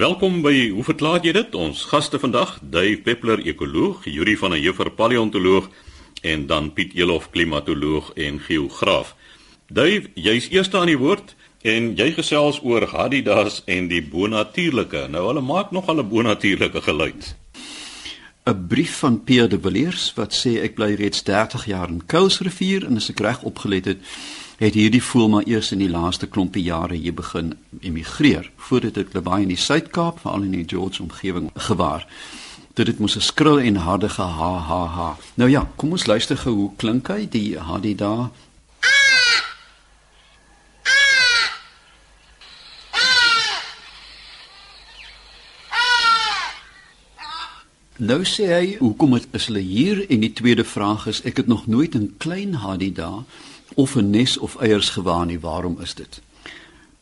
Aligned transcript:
Welkom 0.00 0.38
by 0.40 0.70
Hoe 0.72 0.80
verklaar 0.86 1.20
jy 1.20 1.34
dit? 1.36 1.54
Ons 1.60 1.82
gaste 1.90 2.16
vandag, 2.16 2.54
Dave 2.64 3.02
Peppler, 3.04 3.42
ekoloog, 3.44 4.06
Yuri 4.08 4.32
van 4.40 4.54
der 4.54 4.62
Heever, 4.62 4.88
paleontoloog 4.96 5.66
en 6.24 6.46
dan 6.48 6.70
Piet 6.72 6.94
Elof, 6.96 7.26
klimatoloog 7.34 8.08
en 8.16 8.38
geograaf. 8.40 9.10
Dave, 9.68 10.08
jy's 10.16 10.48
eerste 10.54 10.80
aan 10.80 10.88
die 10.88 10.96
woord 10.96 11.34
en 11.68 11.90
jy 12.00 12.14
gesels 12.16 12.62
oor 12.64 12.88
Hadidas 12.88 13.60
en 13.68 13.90
die 13.92 14.00
bonatuurlike. 14.00 15.04
Nou 15.12 15.26
hulle 15.26 15.44
maak 15.44 15.76
nog 15.76 15.92
al 15.92 16.00
'n 16.00 16.08
bonatuurlike 16.08 16.80
geluid. 16.80 17.34
'n 18.48 18.66
Brief 18.68 18.96
van 19.04 19.24
Pierre 19.24 19.48
de 19.48 19.60
Villiers 19.60 20.12
wat 20.16 20.32
sê 20.32 20.62
ek 20.64 20.74
bly 20.74 20.94
reeds 20.94 21.22
30 21.22 21.66
jaar 21.66 21.88
in 21.88 22.06
Kuilsrivier 22.06 22.86
en 22.86 22.96
as 22.96 23.10
ek 23.10 23.20
reg 23.20 23.42
opgelet 23.42 23.84
het, 23.84 23.98
het 24.60 24.74
hierdie 24.76 25.02
voel 25.02 25.28
maar 25.28 25.46
eers 25.48 25.70
in 25.72 25.80
die 25.80 25.88
laaste 25.88 26.26
klompie 26.28 26.62
jare 26.62 26.94
hier 26.94 27.14
begin 27.16 27.54
emigreer 27.80 28.50
voordat 28.56 28.98
dit 28.98 29.22
baie 29.24 29.46
in 29.46 29.54
die 29.54 29.56
Suid-Kaap 29.56 30.20
veral 30.20 30.44
in 30.44 30.52
die 30.52 30.66
George 30.68 31.00
omgewing 31.02 31.48
gewaar. 31.54 32.04
Dit 32.76 32.86
dit 32.86 32.98
moes 32.98 33.16
'n 33.16 33.24
skril 33.24 33.60
en 33.60 33.76
harde 33.76 34.08
ha 34.08 34.58
ha 34.68 34.84
ha. 34.86 35.16
Nou 35.34 35.50
ja 35.50 35.68
kom 35.76 35.90
ons 35.90 36.06
luister 36.06 36.36
gou 36.36 36.54
hoe 36.54 36.70
klink 36.76 37.08
hy 37.08 37.28
die 37.28 37.58
hadi 37.58 37.94
daar? 37.94 38.28
Nou 47.96 48.24
sê 48.24 48.46
hy, 48.46 48.76
hoekom 48.78 49.12
het 49.12 49.26
is 49.32 49.46
hulle 49.46 49.60
hier? 49.60 50.10
En 50.10 50.20
die 50.20 50.32
tweede 50.32 50.64
vraag 50.64 51.06
is, 51.06 51.22
ek 51.22 51.36
het 51.36 51.46
nog 51.46 51.66
nooit 51.66 51.94
'n 51.94 52.14
klein 52.18 52.54
hadida 52.54 53.24
of 53.74 53.94
'n 53.94 54.10
nes 54.10 54.38
of 54.38 54.56
eiers 54.56 54.90
gewaar 54.90 55.26
nie. 55.26 55.40
Waarom 55.40 55.80
is 55.80 55.94
dit? 55.94 56.20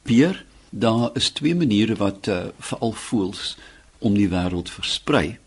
Pier, 0.02 0.44
daar 0.70 1.10
is 1.12 1.30
twee 1.30 1.54
maniere 1.54 1.94
wat 1.94 2.26
uh, 2.26 2.40
veral 2.58 2.92
voels 2.92 3.56
om 3.98 4.14
die 4.14 4.28
wêreld 4.28 4.70
versprei. 4.70 5.38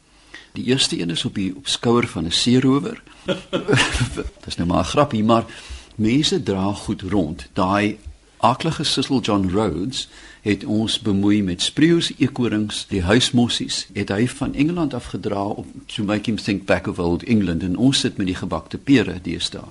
Die 0.53 0.63
eerste 0.63 0.99
een 0.99 1.09
is 1.09 1.25
op 1.25 1.35
die 1.35 1.55
op 1.55 1.67
skouer 1.67 2.07
van 2.07 2.25
'n 2.25 2.31
seerower. 2.31 3.03
Dis 4.45 4.55
nou 4.55 4.67
maar 4.67 4.83
'n 4.83 4.93
grappie, 4.93 5.23
maar 5.23 5.45
mense 5.95 6.43
dra 6.43 6.73
goed 6.73 7.01
rond. 7.01 7.47
Daai 7.53 7.97
aklige 8.37 8.83
Cecil 8.83 9.19
John 9.21 9.49
Rhodes 9.49 10.09
het 10.41 10.65
ons 10.65 10.99
bemoei 10.99 11.43
met 11.43 11.61
spreeus, 11.61 12.11
eekorings, 12.17 12.85
die 12.89 13.01
huismossies. 13.01 13.87
Het 13.93 14.09
hy 14.09 14.27
van 14.27 14.53
Engeland 14.53 14.93
af 14.93 15.05
gedra 15.05 15.43
om 15.43 15.65
to 15.85 16.03
make 16.03 16.29
him 16.29 16.37
think 16.41 16.65
back 16.65 16.87
of 16.87 16.99
old 16.99 17.23
England 17.23 17.63
en 17.63 17.77
ons 17.77 17.99
sit 17.99 18.17
met 18.17 18.25
die 18.25 18.35
gebakte 18.35 18.77
pere 18.77 19.19
deesdae. 19.21 19.67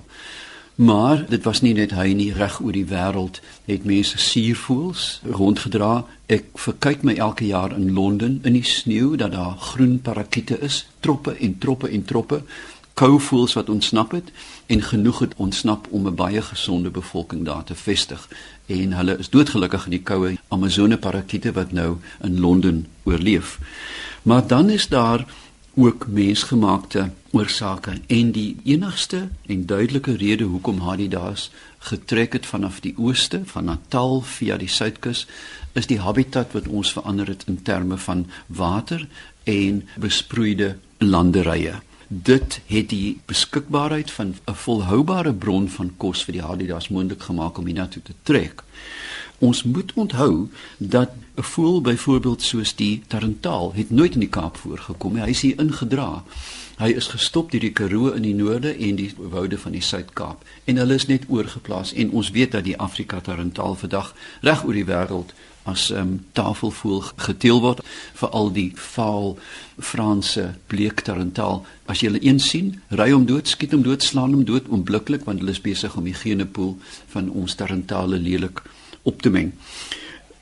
Maar 0.80 1.24
dit 1.28 1.42
was 1.44 1.60
nie 1.60 1.74
net 1.76 1.90
hy 1.92 2.14
nie 2.16 2.30
reg 2.32 2.54
oor 2.64 2.72
die 2.72 2.86
wêreld 2.88 3.42
het 3.66 3.82
mense 3.84 4.16
suurvoels 4.16 5.20
rondgedra. 5.28 6.06
Ek 6.32 6.46
verkyk 6.56 7.02
my 7.04 7.18
elke 7.20 7.44
jaar 7.44 7.74
in 7.76 7.90
Londen 7.92 8.38
in 8.48 8.56
die 8.56 8.64
sneeu 8.64 9.10
dat 9.20 9.34
daar 9.36 9.58
groen 9.60 9.98
parakiete 10.00 10.56
is, 10.64 10.86
troppe 11.04 11.36
en 11.36 11.58
troppe 11.60 11.90
en 11.92 12.04
troppe 12.08 12.40
kouvoels 12.96 13.58
wat 13.58 13.68
ontsnap 13.68 14.16
het 14.16 14.32
en 14.72 14.86
genoeg 14.88 15.20
het 15.26 15.36
ontsnap 15.36 15.86
om 15.90 16.08
'n 16.08 16.14
baie 16.14 16.42
gesonde 16.42 16.90
bevolking 16.90 17.44
daar 17.44 17.64
te 17.64 17.74
vestig 17.74 18.28
en 18.66 18.92
hulle 18.92 19.18
is 19.18 19.30
doodgelukkig 19.30 19.84
in 19.84 19.90
die 19.98 20.02
koue 20.02 20.38
Amazone 20.48 20.96
parakiete 20.96 21.52
wat 21.52 21.72
nou 21.72 21.96
in 22.22 22.40
Londen 22.40 22.86
oorleef. 23.04 23.58
Maar 24.22 24.46
dan 24.46 24.70
is 24.70 24.88
daar 24.88 25.26
ook 25.74 26.06
mensgemaakte 26.08 27.10
oorsake 27.30 27.92
en 28.06 28.32
die 28.32 28.56
enigste 28.64 29.28
en 29.46 29.66
duidelike 29.66 30.16
rede 30.16 30.44
hoekom 30.44 30.80
Hadidas 30.80 31.50
getrek 31.78 32.32
het 32.32 32.46
vanaf 32.46 32.80
die 32.80 32.94
ooste 32.98 33.42
van 33.44 33.64
Natal 33.64 34.20
via 34.20 34.56
die 34.56 34.68
suidkus 34.68 35.26
is 35.72 35.86
die 35.86 36.00
habitat 36.00 36.52
wat 36.52 36.66
ons 36.68 36.92
verander 36.92 37.30
het 37.30 37.46
in 37.46 37.62
terme 37.62 37.98
van 37.98 38.26
water 38.46 39.06
en 39.44 39.84
besproeide 39.98 40.76
landerye. 40.98 41.78
Dit 42.08 42.58
het 42.66 42.88
die 42.90 43.20
beskikbaarheid 43.30 44.10
van 44.10 44.34
'n 44.46 44.54
volhoubare 44.54 45.32
bron 45.32 45.68
van 45.68 45.92
kos 45.96 46.24
vir 46.24 46.32
die 46.32 46.42
Hadidas 46.42 46.88
moontlik 46.88 47.22
gemaak 47.22 47.58
om 47.58 47.66
hiernatoe 47.66 48.02
te 48.02 48.14
trek. 48.22 48.62
Ons 49.38 49.62
moet 49.62 49.92
onthou 49.94 50.48
dat 50.78 51.10
'n 51.36 51.42
voël 51.42 51.80
byvoorbeeld 51.80 52.42
soos 52.42 52.74
die 52.74 53.02
tarantaal 53.06 53.72
het 53.74 53.90
nooit 53.90 54.14
in 54.14 54.20
die 54.20 54.28
Kaap 54.28 54.56
voorgekom 54.56 55.12
nie. 55.12 55.22
Hy 55.22 55.30
is 55.30 55.40
hier 55.40 55.60
ingedra. 55.60 56.24
Hy 56.80 56.94
is 56.96 57.10
gestop 57.12 57.50
deur 57.52 57.60
die 57.60 57.74
Karoo 57.76 58.08
in 58.16 58.24
die 58.24 58.32
noorde 58.32 58.70
en 58.72 58.96
die 58.96 59.10
woude 59.18 59.58
van 59.60 59.74
die 59.76 59.82
Suid-Kaap 59.84 60.46
en 60.64 60.78
hulle 60.80 60.96
is 60.96 61.04
net 61.10 61.26
oorgeplaas 61.28 61.90
en 61.92 62.14
ons 62.16 62.30
weet 62.32 62.54
dat 62.56 62.64
die 62.64 62.76
Afrika 62.80 63.18
tarantaal 63.20 63.74
vandag 63.76 64.14
reg 64.48 64.62
oor 64.64 64.78
die 64.78 64.86
wêreld 64.88 65.34
as 65.68 65.90
'n 65.90 65.94
um, 65.94 66.00
ehm, 66.00 66.14
tafelvoël 66.32 67.02
geteel 67.16 67.60
word 67.60 67.82
vir 68.14 68.28
al 68.28 68.48
die 68.52 68.72
vaal 68.74 69.36
Franse 69.78 70.54
bleek 70.66 71.00
tarantaal. 71.00 71.66
As 71.86 72.00
jy 72.00 72.06
hulle 72.08 72.24
een 72.24 72.40
sien, 72.40 72.80
ry 72.88 73.10
hom 73.10 73.26
dood, 73.26 73.48
skiet 73.48 73.72
hom 73.72 73.82
dood, 73.82 74.02
slaan 74.02 74.32
hom 74.32 74.44
dood 74.44 74.68
onmiddellik 74.68 75.24
want 75.24 75.38
hulle 75.38 75.50
is 75.50 75.60
besig 75.60 75.96
om 75.96 76.04
die 76.04 76.16
genepool 76.16 76.76
van 77.08 77.28
ons 77.30 77.54
tarantale 77.54 78.16
lelik 78.18 78.62
op 79.02 79.22
te 79.22 79.30
meng. 79.30 79.52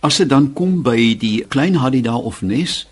As 0.00 0.16
dit 0.16 0.28
dan 0.28 0.52
kom 0.52 0.82
by 0.82 1.18
die 1.18 1.44
klein 1.48 1.74
hadida 1.74 2.16
of 2.16 2.42
nes, 2.42 2.86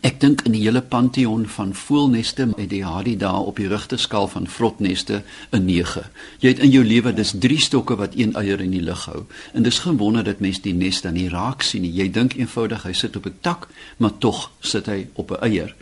ek 0.00 0.20
dink 0.20 0.40
in 0.48 0.54
die 0.56 0.62
hele 0.64 0.80
pantheon 0.80 1.44
van 1.46 1.74
voelneste 1.74 2.46
met 2.46 2.70
die 2.70 2.84
hadida 2.84 3.32
op 3.38 3.56
die 3.60 3.68
rigterskaal 3.68 4.28
van 4.28 4.46
vrotneste 4.46 5.22
'n 5.52 5.64
9. 5.64 6.02
Jy 6.40 6.48
het 6.48 6.58
in 6.58 6.70
jou 6.70 6.84
lewe 6.84 7.12
dis 7.12 7.34
3 7.38 7.60
stokke 7.60 7.96
wat 7.96 8.14
een 8.16 8.34
eier 8.34 8.60
in 8.60 8.70
die 8.70 8.82
lug 8.82 9.04
hou. 9.04 9.24
En 9.52 9.62
dis 9.62 9.78
gewonder 9.78 10.24
dat 10.24 10.40
mens 10.40 10.60
die 10.60 10.74
nes 10.74 11.00
dan 11.00 11.12
nie 11.12 11.28
raak 11.28 11.62
sien 11.62 11.82
nie. 11.82 11.92
Jy 11.92 12.10
dink 12.10 12.34
eenvoudig 12.34 12.82
hy 12.82 12.92
sit 12.92 13.16
op 13.16 13.26
'n 13.26 13.36
tak, 13.40 13.68
maar 13.96 14.18
tog 14.18 14.50
sit 14.60 14.86
hy 14.86 15.06
op 15.12 15.30
'n 15.30 15.42
eier. 15.42 15.74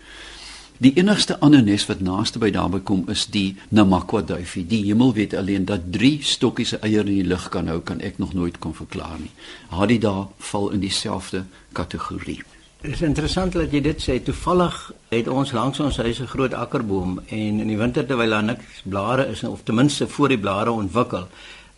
Die 0.80 0.94
enigste 0.96 1.38
ander 1.40 1.62
nes 1.62 1.86
wat 1.86 2.00
naaste 2.00 2.38
by 2.38 2.48
daarby 2.50 2.78
kom 2.80 3.02
is 3.12 3.26
die 3.26 3.56
Namakwa 3.68 4.22
duifie. 4.22 4.66
Die 4.66 4.84
hemel 4.84 5.12
weet 5.12 5.34
alleen 5.34 5.64
dat 5.64 5.92
3 5.92 6.18
stokkies 6.22 6.68
se 6.68 6.78
eier 6.78 7.06
in 7.06 7.14
die 7.14 7.26
lug 7.26 7.48
kan 7.48 7.68
hou, 7.68 7.80
kan 7.80 8.00
ek 8.00 8.18
nog 8.18 8.32
nooit 8.32 8.58
kon 8.58 8.74
verklaar 8.74 9.18
nie. 9.18 9.30
Hadi 9.68 9.98
daar 9.98 10.26
val 10.38 10.70
in 10.70 10.80
dieselfde 10.80 11.44
kategorie. 11.72 12.40
Dit 12.80 12.94
is 12.96 13.02
interessant 13.04 13.52
dat 13.52 13.74
jy 13.76 13.82
dit 13.84 13.98
sê. 14.00 14.14
Toevallig 14.24 14.76
het 15.12 15.26
ons 15.28 15.50
langs 15.52 15.80
ons 15.84 15.96
huis 16.00 16.20
'n 16.20 16.26
groot 16.26 16.54
akkerboom 16.54 17.20
en 17.28 17.60
in 17.60 17.68
die 17.68 17.76
winter 17.76 18.06
terwyl 18.06 18.30
daar 18.30 18.42
niks 18.42 18.80
blare 18.84 19.26
is 19.26 19.44
of 19.44 19.62
ten 19.62 19.74
minste 19.74 20.08
voor 20.08 20.28
die 20.28 20.38
blare 20.38 20.70
ontwikkel, 20.70 21.28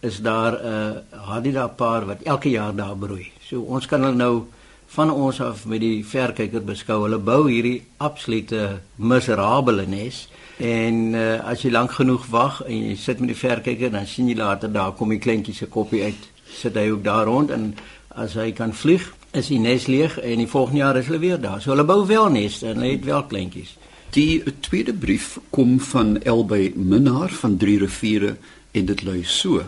is 0.00 0.20
daar 0.20 0.52
'n 0.52 0.66
uh, 0.66 1.26
Hadida 1.26 1.66
paar 1.66 2.06
wat 2.06 2.22
elke 2.22 2.50
jaar 2.50 2.74
daar 2.74 2.96
broei. 2.96 3.32
So 3.40 3.60
ons 3.60 3.86
kan 3.86 4.02
hulle 4.02 4.14
nou 4.14 4.46
van 4.86 5.10
ons 5.10 5.40
af 5.40 5.66
met 5.66 5.80
die 5.80 6.06
verkyker 6.06 6.64
beskou. 6.64 7.02
Hulle 7.02 7.18
bou 7.18 7.50
hierdie 7.50 7.82
absolute 7.96 8.80
miserabele 8.96 9.86
nes 9.86 10.28
en 10.58 11.14
uh, 11.14 11.48
as 11.48 11.62
jy 11.62 11.70
lank 11.70 11.90
genoeg 11.90 12.26
wag 12.26 12.62
en 12.66 12.88
jy 12.88 12.96
sit 12.96 13.18
met 13.18 13.28
die 13.28 13.48
verkyker 13.48 13.90
dan 13.90 14.06
sien 14.06 14.28
jy 14.28 14.36
later 14.36 14.72
daar 14.72 14.92
kom 14.92 15.08
die 15.08 15.18
kleintjies 15.18 15.56
se 15.56 15.66
koppie 15.66 16.02
uit. 16.02 16.30
Sit 16.46 16.74
hy 16.74 16.90
ook 16.90 17.02
daar 17.04 17.24
rond 17.24 17.50
en 17.50 17.74
as 18.08 18.34
hy 18.34 18.52
kan 18.52 18.72
vlieg, 18.72 19.12
is 19.32 19.48
die 19.48 19.58
nes 19.58 19.86
leeg 19.86 20.18
en 20.20 20.42
die 20.42 20.48
volgende 20.48 20.82
jaar 20.82 20.96
is 21.00 21.08
hulle 21.08 21.22
weer 21.22 21.40
daar. 21.40 21.60
So 21.62 21.72
hulle 21.72 21.86
bou 21.88 22.06
wel 22.06 22.28
nes 22.30 22.62
en 22.62 22.80
hulle 22.80 22.96
het 22.96 23.04
wel 23.08 23.24
kleintjies. 23.26 23.76
Die 24.12 24.42
tweede 24.60 24.92
brief 24.92 25.38
kom 25.50 25.80
van 25.80 26.18
Elbey 26.22 26.72
Minnar 26.76 27.32
van 27.32 27.56
Drie 27.56 27.78
Riviere 27.78 28.36
en 28.70 28.86
dit 28.86 29.02
lui 29.02 29.22
so: 29.24 29.62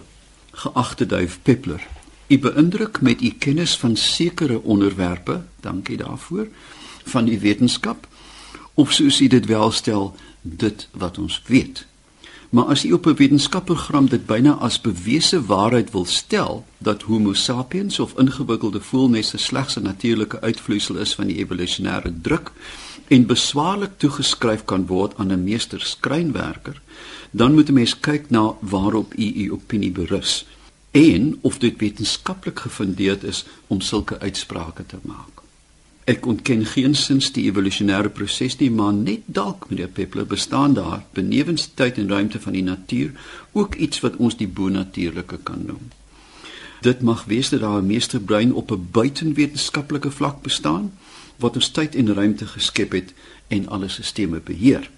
Geagte 0.52 1.06
duif 1.06 1.38
Peppler, 1.42 1.80
U 2.26 2.38
beïndruk 2.38 3.00
met 3.00 3.22
u 3.22 3.30
kennis 3.38 3.76
van 3.76 3.96
sekere 3.96 4.62
onderwerpe, 4.62 5.42
dankie 5.60 5.96
daarvoor, 5.96 6.48
van 7.04 7.24
die 7.24 7.38
wetenskap 7.38 8.08
of 8.74 8.92
soos 8.92 9.20
u 9.20 9.26
dit 9.26 9.46
welstel, 9.46 10.14
dit 10.42 10.88
wat 10.92 11.18
ons 11.18 11.42
weet. 11.46 11.86
Maar 12.54 12.64
as 12.64 12.84
u 12.84 12.92
op 12.92 13.06
'n 13.06 13.14
wetenskapprogram 13.14 14.08
dit 14.08 14.26
byna 14.26 14.52
as 14.52 14.80
bewese 14.80 15.44
waarheid 15.44 15.90
wil 15.90 16.04
stel 16.04 16.64
dat 16.78 17.02
Homo 17.02 17.32
sapiens 17.32 17.98
of 17.98 18.18
ingewikkelde 18.18 18.80
voelnesse 18.80 19.38
slegs 19.38 19.76
'n 19.76 19.82
natuurlike 19.82 20.40
uitvloeisel 20.40 20.96
is 20.96 21.14
van 21.14 21.26
die 21.26 21.36
evolusionêre 21.36 22.20
druk 22.22 22.52
en 23.08 23.26
beswaarlik 23.26 23.90
toegeskryf 23.96 24.64
kan 24.64 24.86
word 24.86 25.16
aan 25.16 25.32
'n 25.32 25.44
meester 25.44 25.80
skrynwerker, 25.80 26.82
dan 27.30 27.54
moet 27.54 27.68
'n 27.68 27.72
mens 27.72 28.00
kyk 28.00 28.30
na 28.30 28.54
waarop 28.60 29.14
u 29.14 29.32
u 29.34 29.52
opinie 29.52 29.92
berus 29.92 30.46
en 30.90 31.38
of 31.40 31.58
dit 31.58 31.74
wetenskaplik 31.76 32.58
gefundeerd 32.58 33.22
is 33.22 33.44
om 33.66 33.80
sulke 33.80 34.18
uitsprake 34.18 34.86
te 34.86 34.96
maak. 35.02 35.43
Ek 36.04 36.26
ontken 36.28 36.66
geensins 36.68 37.30
die 37.32 37.46
evolusionêre 37.48 38.10
proses 38.12 38.58
nie, 38.60 38.68
maar 38.70 38.92
net 38.92 39.22
dalk 39.24 39.70
meneer 39.70 39.88
Peppler 39.88 40.26
bestaan 40.28 40.74
daar 40.76 41.00
benewens 41.16 41.70
tyd 41.74 41.96
en 42.02 42.10
ruimte 42.12 42.40
van 42.40 42.52
die 42.52 42.62
natuur 42.62 43.14
ook 43.52 43.78
iets 43.80 44.02
wat 44.04 44.18
ons 44.20 44.36
die 44.36 44.48
bonatuurlike 44.48 45.38
kan 45.48 45.64
noem. 45.64 45.88
Dit 46.84 47.00
mag 47.00 47.24
wees 47.24 47.48
dat 47.48 47.60
daar 47.60 47.80
'n 47.80 47.86
meesterbrein 47.86 48.52
op 48.52 48.70
'n 48.70 48.88
buitenwetenskaplike 48.92 50.10
vlak 50.10 50.42
bestaan 50.42 50.92
wat 51.36 51.54
ons 51.56 51.68
tyd 51.68 51.94
en 51.94 52.14
ruimte 52.14 52.46
geskep 52.46 52.92
het 52.92 53.14
en 53.48 53.68
alle 53.68 53.88
stelsels 53.88 54.42
beheer. 54.44 54.90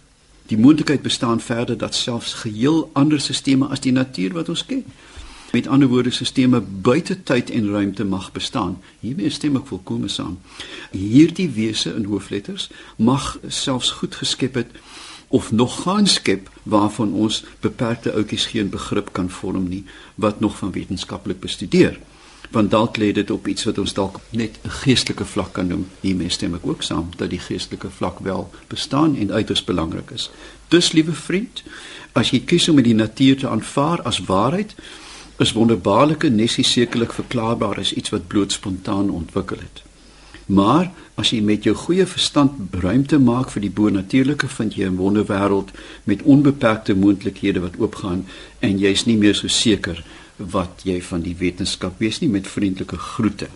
Die 0.47 0.59
moontlikheid 0.59 1.02
bestaan 1.02 1.41
verder 1.41 1.79
dat 1.79 1.94
selfs 1.94 2.32
geheel 2.32 2.91
ander 2.93 3.20
stelsels 3.20 3.70
as 3.70 3.81
die 3.81 3.93
natuur 3.93 4.32
wat 4.32 4.49
ons 4.49 4.67
ken 4.67 4.85
Met 5.56 5.67
ander 5.67 5.88
woorde, 5.88 6.11
sisteme 6.11 6.61
buite 6.61 7.23
tyd 7.23 7.50
en 7.50 7.70
ruimte 7.70 8.05
mag 8.05 8.32
bestaan. 8.32 8.75
Hiermee 9.00 9.31
stem 9.32 9.55
ek 9.56 9.70
volkome 9.70 10.11
saam. 10.12 10.35
Hierdie 10.93 11.47
wese 11.55 11.94
in 11.97 12.05
hoofletters 12.11 12.67
mag 13.00 13.38
selfs 13.49 13.94
goed 14.00 14.19
geskep 14.20 14.58
het 14.61 14.75
of 15.32 15.49
nog 15.53 15.79
gaan 15.87 16.05
skep 16.06 16.50
waarvan 16.62 17.14
ons 17.17 17.38
beperkte 17.64 18.12
outjies 18.12 18.44
geen 18.53 18.69
begrip 18.75 19.08
kan 19.17 19.31
vorm 19.32 19.64
nie 19.70 19.81
wat 20.14 20.44
nog 20.44 20.58
van 20.61 20.75
wetenskaplik 20.76 21.41
bestudeer 21.41 21.97
want 22.50 22.70
dalk 22.70 23.00
lê 23.00 23.09
dit 23.12 23.31
op 23.31 23.49
iets 23.49 23.64
wat 23.64 23.79
ons 23.79 23.94
dalk 23.97 24.20
net 24.31 24.59
'n 24.64 24.70
geestelike 24.85 25.25
vlak 25.25 25.52
kan 25.52 25.67
noem. 25.67 25.87
Hiermee 26.00 26.29
stem 26.29 26.55
ek 26.55 26.67
ook 26.67 26.82
saam 26.82 27.09
dat 27.17 27.31
die 27.31 27.38
geestelike 27.38 27.91
vlak 27.91 28.19
wel 28.19 28.50
bestaan 28.69 29.17
en 29.17 29.32
uiters 29.32 29.64
belangrik 29.64 30.11
is. 30.11 30.31
Dus 30.69 30.93
liewe 30.93 31.12
vriend, 31.12 31.62
as 32.12 32.31
jy 32.31 32.41
kies 32.41 32.69
om 32.69 32.82
die 32.82 32.94
natuur 32.94 33.37
te 33.37 33.49
aanvaar 33.49 34.02
as 34.02 34.19
waarheid, 34.19 34.75
is 35.38 35.53
wonderbaarlike 35.53 36.29
nessie 36.29 36.65
sekerlik 36.65 37.12
verklaarbaar 37.12 37.79
as 37.79 37.93
iets 37.93 38.11
wat 38.11 38.27
bloot 38.27 38.53
spontaan 38.53 39.11
ontwikkel 39.11 39.61
het. 39.61 39.83
Maar 40.47 40.93
as 41.19 41.33
jy 41.35 41.41
met 41.43 41.65
jou 41.67 41.75
goeie 41.75 42.06
verstand 42.06 42.75
ruimte 42.81 43.19
maak 43.19 43.50
vir 43.50 43.65
die 43.67 43.73
bonatuurlike, 43.81 44.49
vind 44.49 44.77
jy 44.77 44.87
'n 44.87 44.97
wonderwêreld 44.97 45.71
met 46.05 46.23
onbeperkte 46.23 46.94
moontlikhede 46.94 47.61
wat 47.61 47.79
oopgaan 47.79 48.27
en 48.61 48.79
jy's 48.79 49.05
nie 49.05 49.17
meer 49.17 49.35
so 49.35 49.49
seker 49.49 50.05
wat 50.37 50.83
jy 50.85 51.03
van 51.03 51.21
die 51.21 51.37
wetenskap 51.38 51.99
weet 51.99 52.21
nie 52.21 52.29
met 52.29 52.47
vriendelike 52.47 52.97
groete. 52.97 53.49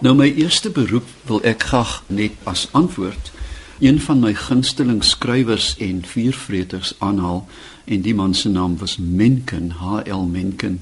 Nou 0.00 0.14
my 0.14 0.32
eerste 0.32 0.70
beroep 0.70 1.06
wil 1.26 1.42
ek 1.42 1.62
graag 1.62 2.02
net 2.06 2.32
as 2.44 2.68
antwoord 2.72 3.32
een 3.80 4.00
van 4.00 4.18
my 4.20 4.34
gunsteling 4.34 5.04
skrywers 5.04 5.76
en 5.76 6.02
vuurvreters 6.04 6.92
aanhaal 6.98 7.48
en 7.84 8.00
die 8.00 8.14
man 8.14 8.34
se 8.34 8.48
naam 8.48 8.76
was 8.78 8.96
Mencken, 8.96 9.70
H.L. 9.70 10.26
Mencken 10.28 10.80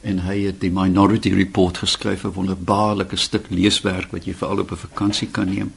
en 0.00 0.18
hy 0.24 0.40
het 0.48 0.58
die 0.60 0.70
Minority 0.74 1.30
Report 1.30 1.78
geskryf 1.78 2.24
'n 2.24 2.34
wonderbaarlike 2.34 3.16
stuk 3.16 3.46
leeswerk 3.50 4.10
wat 4.10 4.24
jy 4.24 4.34
veral 4.34 4.58
op 4.58 4.72
'n 4.72 4.76
vakansie 4.76 5.28
kan 5.28 5.46
neem. 5.54 5.72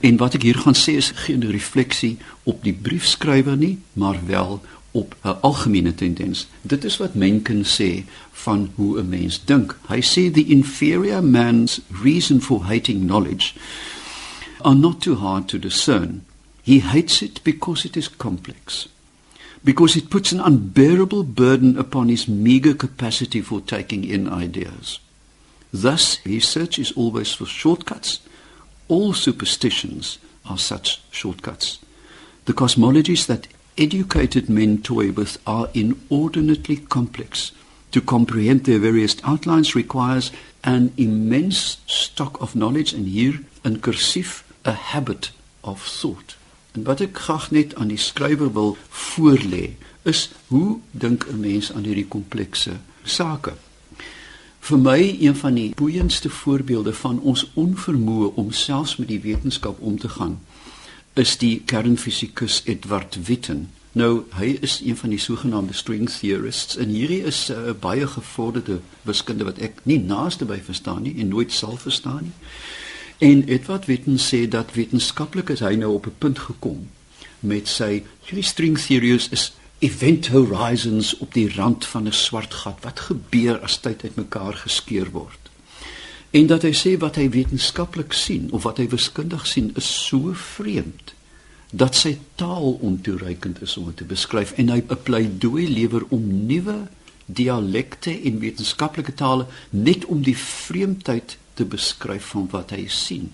En 0.00 0.16
wat 0.16 0.34
ek 0.34 0.42
hier 0.42 0.58
gaan 0.58 0.78
sê 0.78 0.94
is 0.94 1.12
geen 1.14 1.50
refleksie 1.50 2.18
op 2.42 2.62
die 2.62 2.78
briefskrywer 2.82 3.56
nie, 3.56 3.78
maar 3.92 4.18
wel 4.26 4.62
op 4.90 5.16
'n 5.22 5.36
algemene 5.40 5.94
tendens. 5.94 6.46
Dit 6.62 6.84
is 6.84 6.96
wat 6.96 7.14
Mencken 7.14 7.64
sê 7.64 8.04
van 8.32 8.70
hoe 8.74 9.00
'n 9.00 9.08
mens 9.08 9.42
dink. 9.44 9.78
Hy 9.88 10.00
sê 10.00 10.30
the 10.32 10.46
inferior 10.46 11.24
man's 11.24 11.80
reason 12.02 12.40
for 12.40 12.62
hating 12.62 13.00
knowledge 13.06 13.52
are 14.66 14.74
not 14.74 15.00
too 15.00 15.14
hard 15.14 15.48
to 15.48 15.58
discern. 15.60 16.22
He 16.60 16.80
hates 16.80 17.22
it 17.22 17.42
because 17.44 17.84
it 17.84 17.96
is 17.96 18.08
complex. 18.08 18.88
Because 19.64 19.94
it 19.94 20.10
puts 20.10 20.32
an 20.32 20.40
unbearable 20.40 21.22
burden 21.22 21.78
upon 21.78 22.08
his 22.08 22.26
meager 22.26 22.74
capacity 22.74 23.40
for 23.40 23.60
taking 23.60 24.02
in 24.04 24.28
ideas. 24.28 24.98
Thus, 25.72 26.16
his 26.16 26.48
search 26.48 26.80
is 26.80 26.90
always 26.92 27.32
for 27.32 27.46
shortcuts. 27.46 28.18
All 28.88 29.14
superstitions 29.14 30.18
are 30.44 30.58
such 30.58 31.00
shortcuts. 31.12 31.78
The 32.46 32.52
cosmologies 32.52 33.26
that 33.26 33.46
educated 33.78 34.48
men 34.48 34.82
toy 34.82 35.12
with 35.12 35.38
are 35.46 35.68
inordinately 35.74 36.78
complex. 36.78 37.52
To 37.92 38.00
comprehend 38.00 38.64
their 38.64 38.80
various 38.80 39.16
outlines 39.22 39.76
requires 39.76 40.32
an 40.64 40.92
immense 40.96 41.78
stock 41.86 42.40
of 42.42 42.56
knowledge 42.56 42.92
and 42.92 43.06
here 43.06 43.38
in 43.64 43.76
cursief 43.78 44.42
a 44.66 44.72
habit 44.72 45.32
of 45.60 45.88
thought. 46.00 46.36
En 46.72 46.82
wat 46.82 47.00
ek 47.00 47.18
graag 47.18 47.50
net 47.50 47.74
aan 47.74 47.88
die 47.88 48.00
skrywer 48.00 48.52
wil 48.52 48.76
voorlê 48.88 49.76
is 50.02 50.30
hoe 50.46 50.78
dink 50.90 51.26
'n 51.26 51.40
mens 51.40 51.72
aan 51.72 51.84
hierdie 51.84 52.08
komplekse 52.08 52.76
sake? 53.02 53.54
Vir 54.60 54.78
my 54.78 55.16
een 55.20 55.36
van 55.36 55.54
die 55.54 55.74
boeiendste 55.74 56.30
voorbeelde 56.30 56.94
van 56.94 57.20
ons 57.20 57.50
onvermoë 57.54 58.34
om 58.34 58.52
selfs 58.52 58.96
met 58.96 59.08
die 59.08 59.20
wetenskap 59.20 59.80
om 59.80 59.98
te 59.98 60.08
gaan 60.08 60.40
is 61.14 61.36
die 61.38 61.62
kernfisikus 61.64 62.62
Edward 62.64 63.26
Witten. 63.26 63.70
Nou, 63.92 64.24
hy 64.36 64.58
is 64.60 64.80
een 64.84 64.96
van 64.96 65.10
die 65.10 65.18
sogenaamde 65.18 65.72
string 65.72 66.10
theorists 66.10 66.76
en 66.76 66.88
hierdie 66.88 67.22
is 67.22 67.48
'n 67.48 67.52
uh, 67.52 67.72
baie 67.80 68.06
gevorderde 68.06 68.80
wiskunde 69.02 69.44
wat 69.44 69.58
ek 69.58 69.80
nie 69.82 69.98
naaste 69.98 70.44
by 70.44 70.58
verstaan 70.60 71.02
nie 71.02 71.14
en 71.18 71.28
nooit 71.28 71.52
sal 71.52 71.76
verstaan 71.76 72.22
nie. 72.22 72.36
En 73.18 73.44
Edward 73.44 73.86
Witten 73.86 74.18
sê 74.18 74.48
dat 74.48 74.72
wetenskaplik 74.72 75.48
is 75.48 75.60
hy 75.64 75.74
nou 75.80 75.94
op 75.94 76.06
'n 76.06 76.18
punt 76.18 76.38
gekom 76.38 76.88
met 77.40 77.68
sy 77.68 78.02
hierdie 78.28 78.44
string 78.44 78.78
theories 78.78 79.28
is 79.28 79.52
event 79.78 80.26
horizons 80.28 81.16
op 81.18 81.32
die 81.32 81.48
rand 81.54 81.86
van 81.86 82.06
'n 82.06 82.12
swart 82.12 82.54
gat. 82.54 82.78
Wat 82.82 83.00
gebeur 83.00 83.60
as 83.60 83.78
tyd 83.80 84.02
uitmekaar 84.02 84.54
geskeur 84.54 85.10
word? 85.10 85.38
En 86.30 86.46
dat 86.46 86.62
hy 86.62 86.72
sê 86.72 86.98
wat 86.98 87.16
hy 87.16 87.30
wetenskaplik 87.30 88.12
sien 88.12 88.52
of 88.52 88.62
wat 88.62 88.76
hy 88.76 88.88
wiskundig 88.88 89.46
sien 89.46 89.70
is 89.74 90.06
so 90.06 90.32
vreemd 90.34 91.14
dat 91.70 91.94
sy 91.94 92.18
taal 92.34 92.78
ontoereikend 92.80 93.62
is 93.62 93.76
om 93.76 93.86
dit 93.86 93.96
te 93.96 94.04
beskryf 94.04 94.52
en 94.52 94.68
hy 94.68 94.82
'n 94.88 95.02
pleidooi 95.02 95.68
lewer 95.68 96.04
om 96.08 96.46
nuwe 96.46 96.88
dialekte 97.24 98.22
en 98.22 98.38
wetenskaplike 98.38 99.14
tale 99.14 99.46
net 99.70 100.04
om 100.04 100.22
die 100.22 100.36
vreemdheid 100.36 101.36
te 101.56 101.64
beskryf 101.64 102.32
van 102.34 102.48
wat 102.50 102.70
hy 102.76 102.86
sien. 102.92 103.32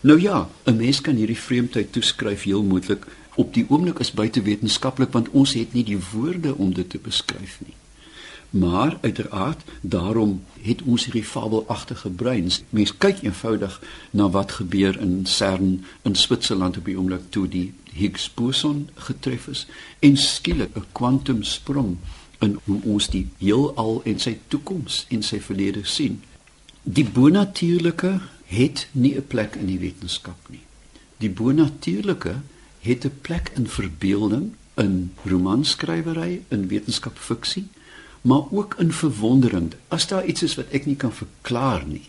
Nou 0.00 0.20
ja, 0.20 0.48
'n 0.64 0.76
mens 0.76 1.00
kan 1.00 1.14
hierdie 1.14 1.38
vreemdheid 1.38 1.92
toeskryf 1.92 2.42
heel 2.42 2.62
moontlik 2.62 3.06
op 3.34 3.54
die 3.54 3.66
oomblik 3.68 3.98
is 3.98 4.12
buite 4.12 4.42
wetenskaplik 4.42 5.12
want 5.12 5.28
ons 5.28 5.52
het 5.52 5.72
nie 5.72 5.84
die 5.84 5.98
woorde 6.12 6.54
om 6.54 6.72
dit 6.74 6.90
te 6.90 6.98
beskryf 6.98 7.60
nie. 7.66 7.76
Maar 8.50 8.98
uiteraard, 9.00 9.60
daarom 9.80 10.42
het 10.60 10.82
ons 10.82 11.04
hierdie 11.04 11.24
fabelagtige 11.24 12.10
breins. 12.10 12.62
Mens 12.70 12.96
kyk 12.96 13.22
eenvoudig 13.22 13.82
na 14.10 14.28
wat 14.28 14.52
gebeur 14.58 14.98
in 15.00 15.26
CERN 15.26 15.84
in 16.02 16.14
Switserland 16.14 16.76
op 16.76 16.84
die 16.84 16.96
oomblik 16.98 17.28
toe 17.28 17.48
die 17.48 17.72
Higgs 17.92 18.30
boson 18.34 18.88
getref 18.94 19.46
is 19.46 19.66
en 19.98 20.16
skielik 20.16 20.76
'n 20.76 20.84
kwantumsprong 20.92 21.96
in 22.40 22.58
hoe 22.64 22.80
ons 22.84 23.08
die 23.08 23.28
heelal 23.38 24.00
en 24.04 24.18
sy 24.18 24.38
toekoms 24.48 25.06
en 25.08 25.22
sy 25.22 25.40
verlede 25.40 25.84
sien. 25.84 26.22
Die 26.82 27.04
bonatuurlike 27.04 28.20
het 28.46 28.88
nie 28.92 29.14
'n 29.16 29.26
plek 29.26 29.54
in 29.54 29.66
die 29.66 29.78
wetenskap 29.78 30.48
nie. 30.48 30.62
Die 31.18 31.30
bonatuurlike 31.30 32.34
het 32.80 33.04
'n 33.04 33.18
plek 33.20 33.52
in 33.54 33.68
verbeelding, 33.68 34.52
in 34.74 35.12
romanskrywery, 35.24 36.42
in 36.48 36.68
wetenskapfiksie 36.68 37.68
maar 38.20 38.42
ook 38.50 38.74
in 38.78 38.92
verwondering. 38.92 39.72
As 39.88 40.06
daar 40.06 40.24
iets 40.24 40.42
is 40.42 40.54
wat 40.54 40.68
ek 40.70 40.86
nie 40.86 40.96
kan 40.96 41.12
verklaar 41.12 41.86
nie, 41.86 42.08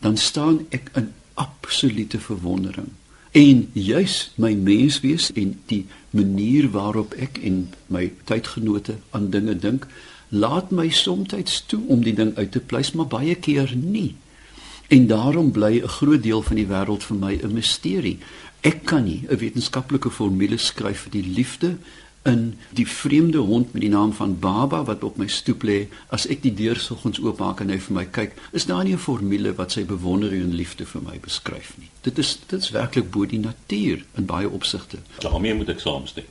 dan 0.00 0.16
staan 0.16 0.66
ek 0.68 0.90
in 0.94 1.12
absolute 1.34 2.20
verwondering. 2.20 2.88
En 3.30 3.68
juis 3.72 4.32
my 4.34 4.54
menswees 4.54 5.30
en 5.32 5.60
die 5.66 5.86
manier 6.10 6.70
waarop 6.70 7.14
ek 7.14 7.38
en 7.42 7.68
my 7.86 8.12
tydgenote 8.24 8.98
aan 9.10 9.30
dinge 9.30 9.56
dink, 9.58 9.86
laat 10.30 10.70
my 10.70 10.88
soms 10.88 11.64
toe 11.66 11.80
om 11.86 12.02
die 12.02 12.14
ding 12.14 12.36
uit 12.36 12.52
te 12.52 12.60
pleis, 12.60 12.92
maar 12.92 13.06
baie 13.10 13.34
keer 13.34 13.74
nie. 13.76 14.14
En 14.88 15.06
daarom 15.06 15.50
bly 15.50 15.80
'n 15.82 15.88
groot 15.88 16.22
deel 16.22 16.42
van 16.42 16.56
die 16.56 16.66
wêreld 16.66 17.02
vir 17.02 17.16
my 17.16 17.38
'n 17.42 17.52
misterie. 17.52 18.18
Ek 18.60 18.84
kan 18.84 19.04
nie 19.04 19.26
'n 19.28 19.36
wetenskaplike 19.36 20.10
formule 20.10 20.58
skryf 20.58 20.98
vir 20.98 21.10
die 21.10 21.28
liefde 21.34 21.78
in 22.22 22.58
die 22.76 22.88
vreemde 22.88 23.38
hond 23.38 23.72
met 23.72 23.80
die 23.80 23.90
naam 23.90 24.12
van 24.12 24.38
Baba 24.38 24.84
wat 24.84 25.04
op 25.04 25.16
my 25.16 25.26
stoep 25.26 25.62
lê 25.64 25.78
as 26.12 26.26
ek 26.28 26.42
die 26.44 26.52
deur 26.54 26.76
soggens 26.76 27.20
oopmaak 27.22 27.62
en 27.64 27.72
hy 27.72 27.78
vir 27.80 27.96
my 27.96 28.04
kyk 28.12 28.36
is 28.52 28.66
daar 28.68 28.84
nie 28.84 28.92
'n 28.92 29.00
formule 29.00 29.54
wat 29.56 29.72
sy 29.72 29.84
bewondering 29.84 30.42
en 30.42 30.54
liefde 30.54 30.84
vir 30.84 31.02
my 31.02 31.18
beskryf 31.20 31.72
nie. 31.78 31.88
Dit 32.02 32.18
is 32.18 32.38
dit 32.46 32.60
is 32.60 32.70
werklik 32.70 33.10
bo 33.10 33.26
die 33.26 33.38
natuur 33.38 34.04
in 34.16 34.26
baie 34.26 34.48
opsigte. 34.48 34.98
Daarmee 35.18 35.54
moet 35.54 35.68
ek 35.68 35.80
saamstem. 35.80 36.24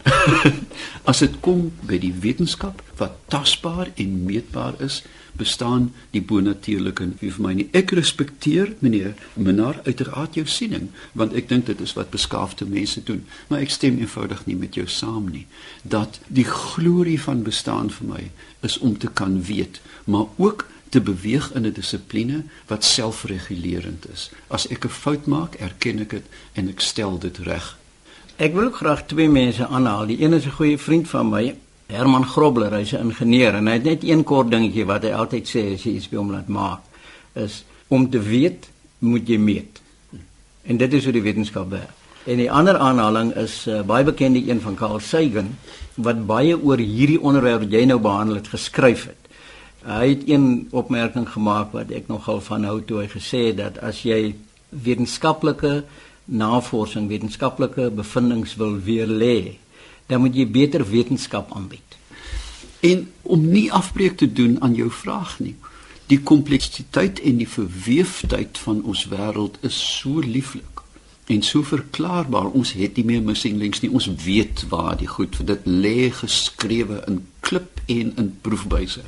As 1.10 1.20
dit 1.20 1.40
kom 1.42 1.72
by 1.82 1.98
die 1.98 2.14
wetenskap 2.14 2.84
wat 2.98 3.18
tasbaar 3.28 3.90
en 3.96 4.24
meetbaar 4.26 4.82
is 4.82 5.04
bestaan 5.40 5.90
die 6.14 6.22
bonatuurlike 6.22 7.04
en 7.04 7.16
vir 7.20 7.42
my 7.44 7.54
nie. 7.58 7.68
Ek 7.74 7.94
respekteer 7.98 8.74
meneer 8.84 9.16
Minnar 9.36 9.80
uiteraard 9.88 10.36
jou 10.40 10.46
siening 10.46 10.90
want 11.18 11.34
ek 11.34 11.50
dink 11.50 11.66
dit 11.72 11.82
is 11.82 11.96
wat 11.98 12.12
beskaafde 12.14 12.68
mense 12.70 13.04
doen, 13.08 13.24
maar 13.48 13.64
ek 13.64 13.74
stem 13.74 14.00
eenvoudig 14.00 14.46
nie 14.46 14.58
met 14.60 14.78
jou 14.78 14.88
saam 14.88 15.32
nie 15.32 15.46
dat 15.84 16.20
die 16.28 16.48
glorie 16.48 17.20
van 17.22 17.44
bestaan 17.48 17.90
vir 17.90 18.12
my 18.12 18.24
is 18.68 18.78
om 18.84 18.98
te 19.00 19.08
kan 19.08 19.40
weet, 19.48 19.80
maar 20.06 20.28
ook 20.38 20.68
te 20.90 21.02
beweeg 21.02 21.52
in 21.54 21.66
'n 21.66 21.74
dissipline 21.74 22.44
wat 22.68 22.84
selfregulerend 22.84 24.10
is. 24.12 24.30
As 24.48 24.68
ek 24.68 24.86
'n 24.86 24.90
fout 24.90 25.26
maak, 25.26 25.56
erken 25.56 26.00
ek 26.00 26.10
dit 26.10 26.26
en 26.54 26.70
ek 26.70 26.80
stel 26.80 27.20
dit 27.20 27.38
reg. 27.38 27.78
Ek 28.36 28.54
wil 28.54 28.72
graag 28.72 29.06
twee 29.06 29.30
mense 29.30 29.68
aanhaal. 29.68 30.06
Die 30.06 30.22
een 30.22 30.34
is 30.34 30.46
'n 30.46 30.58
goeie 30.58 30.78
vriend 30.78 31.10
van 31.10 31.30
my, 31.30 31.56
Herman 31.90 32.26
Grobler, 32.26 32.72
hy's 32.78 32.94
'n 32.94 33.10
ingenieur 33.10 33.56
en 33.56 33.68
hy 33.68 33.74
het 33.74 33.84
net 33.84 34.04
een 34.04 34.24
kort 34.24 34.52
dingetjie 34.52 34.86
wat 34.86 35.04
hy 35.04 35.10
altyd 35.10 35.48
sê 35.48 35.74
as 35.74 35.84
jy 35.84 35.96
iets 35.98 36.10
wil 36.10 36.30
laat 36.30 36.48
maak 36.48 36.82
is 37.34 37.64
om 37.88 38.10
te 38.10 38.20
weet 38.20 38.70
moet 39.00 39.28
jy 39.28 39.38
meet. 39.38 39.82
En 40.66 40.78
dit 40.78 40.94
is 40.94 41.04
hoe 41.04 41.14
die 41.14 41.22
wetenskap 41.22 41.70
werk. 41.70 41.96
En 42.26 42.38
die 42.38 42.52
ander 42.52 42.78
aanhaling 42.78 43.32
is 43.36 43.66
uh, 43.68 43.82
baie 43.82 44.04
bekende 44.04 44.50
een 44.50 44.62
van 44.62 44.76
Carl 44.76 45.00
Sagan 45.00 45.58
wat 45.96 46.28
baie 46.28 46.54
oor 46.54 46.78
hierdie 46.78 47.22
onderwerp 47.22 47.64
wat 47.64 47.72
jy 47.72 47.86
nou 47.86 48.00
behandel 48.00 48.36
het 48.36 48.48
geskryf 48.48 49.06
het. 49.06 49.32
Hy 49.88 50.10
het 50.10 50.28
een 50.30 50.68
opmerking 50.72 51.30
gemaak 51.30 51.72
wat 51.72 51.92
ek 51.92 52.08
nogal 52.08 52.42
van 52.42 52.64
hou 52.64 52.82
toe 52.82 53.00
hy 53.02 53.08
gesê 53.08 53.48
het 53.48 53.58
dat 53.58 53.80
as 53.82 54.04
jy 54.04 54.36
wetenskaplike 54.70 55.84
navorsing, 56.26 57.08
wetenskaplike 57.10 57.90
bevindinge 57.90 58.54
wil 58.58 58.78
weer 58.78 59.08
lê, 59.08 59.58
dan 60.10 60.24
moet 60.24 60.36
jy 60.36 60.48
beter 60.50 60.84
wetenskap 60.90 61.54
aanbied. 61.54 61.98
En 62.80 63.06
om 63.22 63.46
nie 63.46 63.68
afbreek 63.74 64.18
te 64.18 64.32
doen 64.34 64.58
aan 64.62 64.74
jou 64.76 64.90
vraag 64.92 65.38
nie. 65.40 65.56
Die 66.10 66.22
kompleksiteit 66.26 67.20
en 67.22 67.38
die 67.38 67.50
verweefdheid 67.50 68.58
van 68.58 68.82
ons 68.84 69.06
wêreld 69.12 69.60
is 69.62 69.78
so 70.00 70.24
lieflik 70.26 70.82
en 71.30 71.44
so 71.46 71.62
verklaarbaar. 71.62 72.50
Ons 72.58 72.74
het 72.74 72.98
nie 72.98 73.06
meer 73.06 73.22
missing 73.22 73.60
links 73.62 73.84
nie. 73.84 73.92
Ons 73.94 74.10
weet 74.24 74.66
waar 74.72 74.98
die 74.98 75.10
goed 75.12 75.38
vir 75.38 75.52
dit 75.52 75.70
lê 75.70 76.10
geskrewe 76.10 77.04
in 77.12 77.22
klip 77.46 77.84
en 77.86 78.16
in 78.18 78.32
proefbuise. 78.42 79.06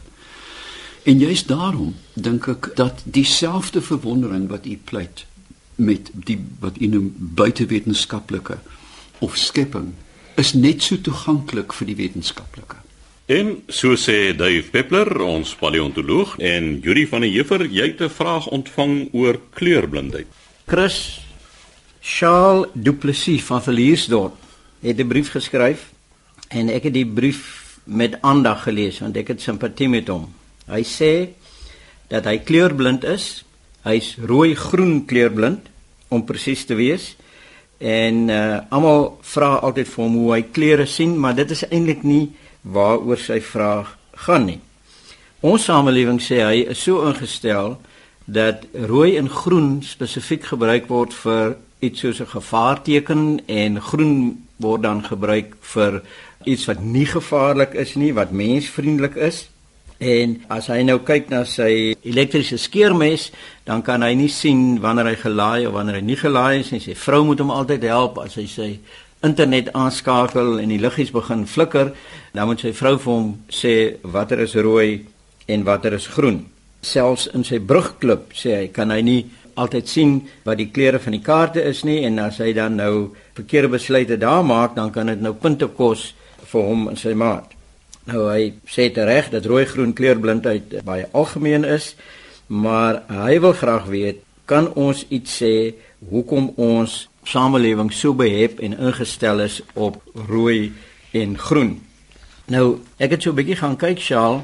En 1.10 1.18
juist 1.18 1.50
daarom 1.50 1.96
dink 2.14 2.46
ek 2.52 2.72
dat 2.78 3.02
dieselfde 3.10 3.82
verwondering 3.82 4.46
wat 4.54 4.70
u 4.70 4.78
pleit 4.86 5.26
met 5.82 6.12
die 6.14 6.38
wat 6.62 6.78
u 6.78 6.92
noem 6.94 7.10
buitewetenskaplike 7.18 8.60
of 9.26 9.38
skepping 9.38 9.96
is 10.36 10.54
net 10.54 10.82
so 10.82 10.98
toeganklik 11.02 11.74
vir 11.74 11.88
die 11.88 11.96
wetenskaplike. 11.96 12.78
En 13.32 13.62
so 13.72 13.96
sê 13.96 14.34
Dave 14.36 14.70
Peppler, 14.74 15.08
ons 15.24 15.56
paleontoloog 15.56 16.36
en 16.40 16.82
Yuri 16.84 17.06
van 17.08 17.22
der 17.22 17.32
Heever, 17.32 17.66
jy 17.66 17.88
het 17.94 18.02
'n 18.02 18.10
vraag 18.10 18.48
ontvang 18.48 19.10
oor 19.14 19.40
kleurblindheid. 19.54 20.28
Chris 20.68 21.22
Charles 22.02 22.68
Duplessis 22.74 23.44
van 23.44 23.62
Villiersdorp 23.64 24.36
het 24.82 25.00
'n 25.00 25.08
brief 25.08 25.32
geskryf 25.32 25.92
en 26.50 26.70
ek 26.70 26.84
het 26.84 26.94
die 26.94 27.06
brief 27.06 27.78
met 27.84 28.22
aandag 28.22 28.64
gelees 28.64 29.00
want 29.00 29.18
ek 29.18 29.28
het 29.28 29.42
simpatie 29.42 29.90
met 29.90 30.08
hom. 30.08 30.34
Hy 30.68 30.84
sê 30.84 31.30
dat 32.08 32.26
hy 32.26 32.38
kleurblind 32.38 33.04
is. 33.04 33.44
Hy's 33.84 34.16
rooi-groen 34.20 35.06
kleurblind 35.06 35.70
om 36.08 36.26
presies 36.26 36.66
te 36.66 36.76
wees. 36.76 37.16
En 37.82 38.30
uh 38.30 38.60
almal 38.70 39.08
vra 39.34 39.56
altyd 39.66 39.90
vir 39.90 40.04
hom 40.04 40.18
hoe 40.22 40.34
hy 40.36 40.42
kleure 40.54 40.86
sien, 40.86 41.18
maar 41.18 41.36
dit 41.36 41.50
is 41.52 41.66
eintlik 41.70 42.04
nie 42.06 42.30
waaroor 42.62 43.18
sy 43.18 43.40
vraag 43.42 43.98
gaan 44.26 44.46
nie. 44.46 44.60
Ons 45.42 45.66
samelewing 45.66 46.20
sê 46.22 46.44
hy 46.46 46.60
is 46.70 46.84
so 46.86 47.02
ingestel 47.10 47.80
dat 48.30 48.68
rooi 48.74 49.18
en 49.18 49.30
groen 49.30 49.80
spesifiek 49.82 50.46
gebruik 50.54 50.86
word 50.94 51.16
vir 51.24 51.56
iets 51.82 52.00
soos 52.00 52.22
'n 52.22 52.30
gevaarteken 52.38 53.42
en 53.48 53.82
groen 53.82 54.46
word 54.58 54.82
dan 54.82 55.02
gebruik 55.04 55.56
vir 55.74 56.02
iets 56.46 56.66
wat 56.66 56.84
nie 56.84 57.06
gevaarlik 57.06 57.74
is 57.74 57.96
nie, 57.96 58.14
wat 58.14 58.32
mensvriendelik 58.32 59.16
is. 59.16 59.50
En 60.02 60.34
as 60.50 60.66
hy 60.72 60.80
nou 60.82 60.98
kyk 61.06 61.30
na 61.30 61.44
sy 61.46 61.94
elektriese 62.02 62.58
skeermes, 62.58 63.28
dan 63.70 63.84
kan 63.86 64.02
hy 64.02 64.16
nie 64.18 64.32
sien 64.34 64.80
wanneer 64.82 65.12
hy 65.12 65.18
gelaai 65.22 65.68
of 65.70 65.76
wanneer 65.76 66.00
hy 66.00 66.06
nie 66.08 66.18
gelaai 66.18 66.64
is 66.64 66.72
nie. 66.74 66.82
Sy 66.82 66.96
vrou 66.98 67.22
moet 67.28 67.44
hom 67.44 67.54
altyd 67.54 67.86
help 67.86 68.18
as 68.24 68.40
hy 68.42 68.48
sy 68.50 68.70
internet 69.22 69.70
aanskakel 69.78 70.58
en 70.58 70.74
die 70.74 70.82
liggies 70.82 71.14
begin 71.14 71.46
flikker, 71.46 71.94
dan 72.34 72.50
moet 72.50 72.66
sy 72.66 72.74
vrou 72.74 72.96
vir 72.98 73.14
hom 73.14 73.30
sê 73.54 73.76
watter 74.02 74.42
is 74.42 74.58
rooi 74.58 75.04
en 75.46 75.68
watter 75.70 75.94
is 75.94 76.10
groen. 76.10 76.42
Selfs 76.82 77.28
in 77.38 77.46
sy 77.46 77.62
brugklub 77.62 78.34
sê 78.34 78.58
hy 78.58 78.68
kan 78.74 78.90
hy 78.90 79.04
nie 79.06 79.22
altyd 79.62 79.86
sien 79.86 80.18
wat 80.48 80.58
die 80.58 80.72
kleure 80.74 80.98
van 81.04 81.14
die 81.14 81.22
kaarte 81.22 81.62
is 81.62 81.86
nie 81.86 82.02
en 82.08 82.18
as 82.26 82.42
hy 82.42 82.56
dan 82.58 82.82
nou 82.82 83.12
verkeerde 83.38 83.76
besluite 83.78 84.18
daar 84.18 84.42
maak, 84.42 84.74
dan 84.74 84.90
kan 84.90 85.14
dit 85.14 85.22
nou 85.22 85.36
punte 85.38 85.70
kos 85.78 86.16
vir 86.42 86.72
hom 86.74 86.88
en 86.90 86.98
sy 86.98 87.14
maat. 87.14 87.61
Nou 88.10 88.26
hy 88.32 88.54
sê 88.66 88.90
reg 88.96 89.30
dat 89.30 89.46
rooi-groen 89.46 89.94
kleurblindheid 89.94 90.82
baie 90.86 91.08
algemeen 91.12 91.66
is, 91.66 91.96
maar 92.48 93.04
hy 93.08 93.40
wil 93.40 93.54
graag 93.54 93.86
weet, 93.86 94.24
kan 94.46 94.74
ons 94.74 95.06
iets 95.10 95.38
sê 95.42 95.76
hoekom 96.10 96.52
ons 96.58 97.08
samelewing 97.24 97.92
so 97.94 98.14
behep 98.18 98.60
en 98.60 98.74
ingestel 98.74 99.46
is 99.46 99.62
op 99.74 100.02
rooi 100.28 100.74
en 101.14 101.38
groen? 101.38 101.78
Nou, 102.52 102.82
ek 102.98 103.12
het 103.12 103.24
so 103.24 103.32
'n 103.32 103.36
bietjie 103.36 103.56
gaan 103.56 103.78
kyk, 103.78 104.00
Shaal. 104.00 104.44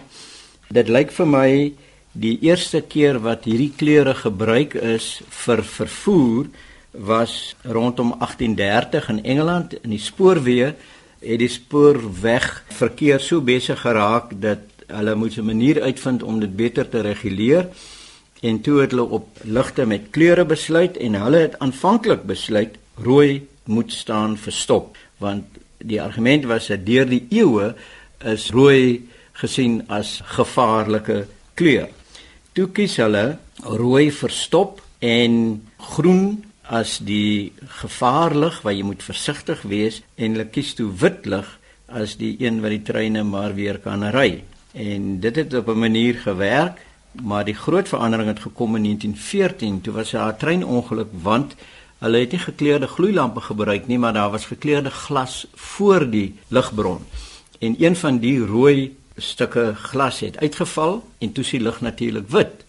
Dit 0.69 0.87
lyk 0.87 1.11
vir 1.11 1.27
my 1.27 1.73
die 2.11 2.37
eerste 2.41 2.81
keer 2.81 3.19
wat 3.19 3.45
hierdie 3.45 3.73
kleure 3.75 4.13
gebruik 4.13 4.75
is 4.75 5.21
vir 5.29 5.63
vervoer 5.63 6.45
was 6.91 7.55
rondom 7.61 8.15
1830 8.19 9.09
in 9.09 9.23
Engeland 9.23 9.73
in 9.83 9.89
die 9.89 10.01
spoorweë 10.01 10.73
het 11.19 11.39
die 11.39 11.51
spoorweg 11.51 12.63
verkeer 12.79 13.19
so 13.19 13.41
besig 13.41 13.81
geraak 13.81 14.33
dat 14.41 14.59
hulle 14.87 15.15
moes 15.15 15.37
'n 15.37 15.45
manier 15.45 15.81
uitvind 15.81 16.23
om 16.23 16.39
dit 16.39 16.55
beter 16.55 16.89
te 16.89 17.01
reguleer 17.01 17.67
en 18.41 18.61
toe 18.61 18.81
het 18.81 18.91
hulle 18.91 19.09
op 19.09 19.27
ligte 19.43 19.85
met 19.85 20.09
kleure 20.11 20.45
besluit 20.45 20.97
en 20.97 21.13
hulle 21.13 21.37
het 21.37 21.59
aanvanklik 21.59 22.23
besluit 22.23 22.75
rooi 22.95 23.47
moet 23.63 23.91
staan 23.91 24.37
vir 24.37 24.53
stop 24.53 24.97
want 25.17 25.43
die 25.77 26.01
argument 26.01 26.45
was 26.45 26.67
dat 26.67 26.85
deur 26.85 27.05
die 27.09 27.25
eeue 27.29 27.75
is 28.25 28.49
rooi 28.49 29.07
gesien 29.37 29.83
as 29.93 30.17
gevaarlike 30.25 31.25
kleur. 31.57 31.89
Toe 32.57 32.67
kies 32.73 32.97
hulle 33.01 33.37
rooi 33.61 34.09
vir 34.13 34.33
stop 34.33 34.81
en 35.05 35.61
groen 35.93 36.23
as 36.69 36.97
die 36.99 37.53
gevaarlig 37.81 38.61
waar 38.61 38.73
jy 38.73 38.83
moet 38.83 39.03
versigtig 39.03 39.61
wees 39.61 40.01
en 40.15 40.35
hulle 40.35 40.49
kies 40.51 40.73
toe 40.77 40.89
wit 41.01 41.25
lig 41.25 41.47
as 41.87 42.17
die 42.19 42.35
een 42.43 42.59
wat 42.61 42.75
die 42.75 42.83
treine 42.83 43.23
maar 43.23 43.55
weer 43.55 43.79
kan 43.79 44.03
ry. 44.11 44.43
En 44.73 45.19
dit 45.19 45.35
het 45.35 45.53
op 45.53 45.67
'n 45.67 45.79
manier 45.79 46.15
gewerk, 46.15 46.83
maar 47.23 47.45
die 47.45 47.55
groot 47.55 47.87
verandering 47.87 48.27
het 48.29 48.39
gekom 48.39 48.75
in 48.75 48.81
1914 48.81 49.81
toe 49.81 49.93
was 49.93 50.11
daar 50.11 50.33
'n 50.33 50.37
treinongeluk 50.37 51.07
want 51.21 51.55
hulle 51.99 52.19
het 52.19 52.31
nie 52.31 52.39
gekleurde 52.39 52.87
gloeilampe 52.87 53.41
gebruik 53.41 53.87
nie, 53.87 53.97
maar 53.97 54.13
daar 54.13 54.29
was 54.31 54.45
gekleurde 54.45 54.89
glas 54.89 55.47
voor 55.55 56.09
die 56.09 56.35
ligbron. 56.47 56.99
En 57.59 57.75
een 57.79 57.95
van 57.95 58.19
die 58.19 58.45
rooi 58.45 58.95
stukke 59.15 59.73
glas 59.75 60.19
het 60.19 60.37
uitgeval 60.37 61.07
en 61.17 61.31
toe 61.31 61.43
sien 61.43 61.61
lig 61.61 61.81
natuurlik 61.81 62.29
wit. 62.29 62.65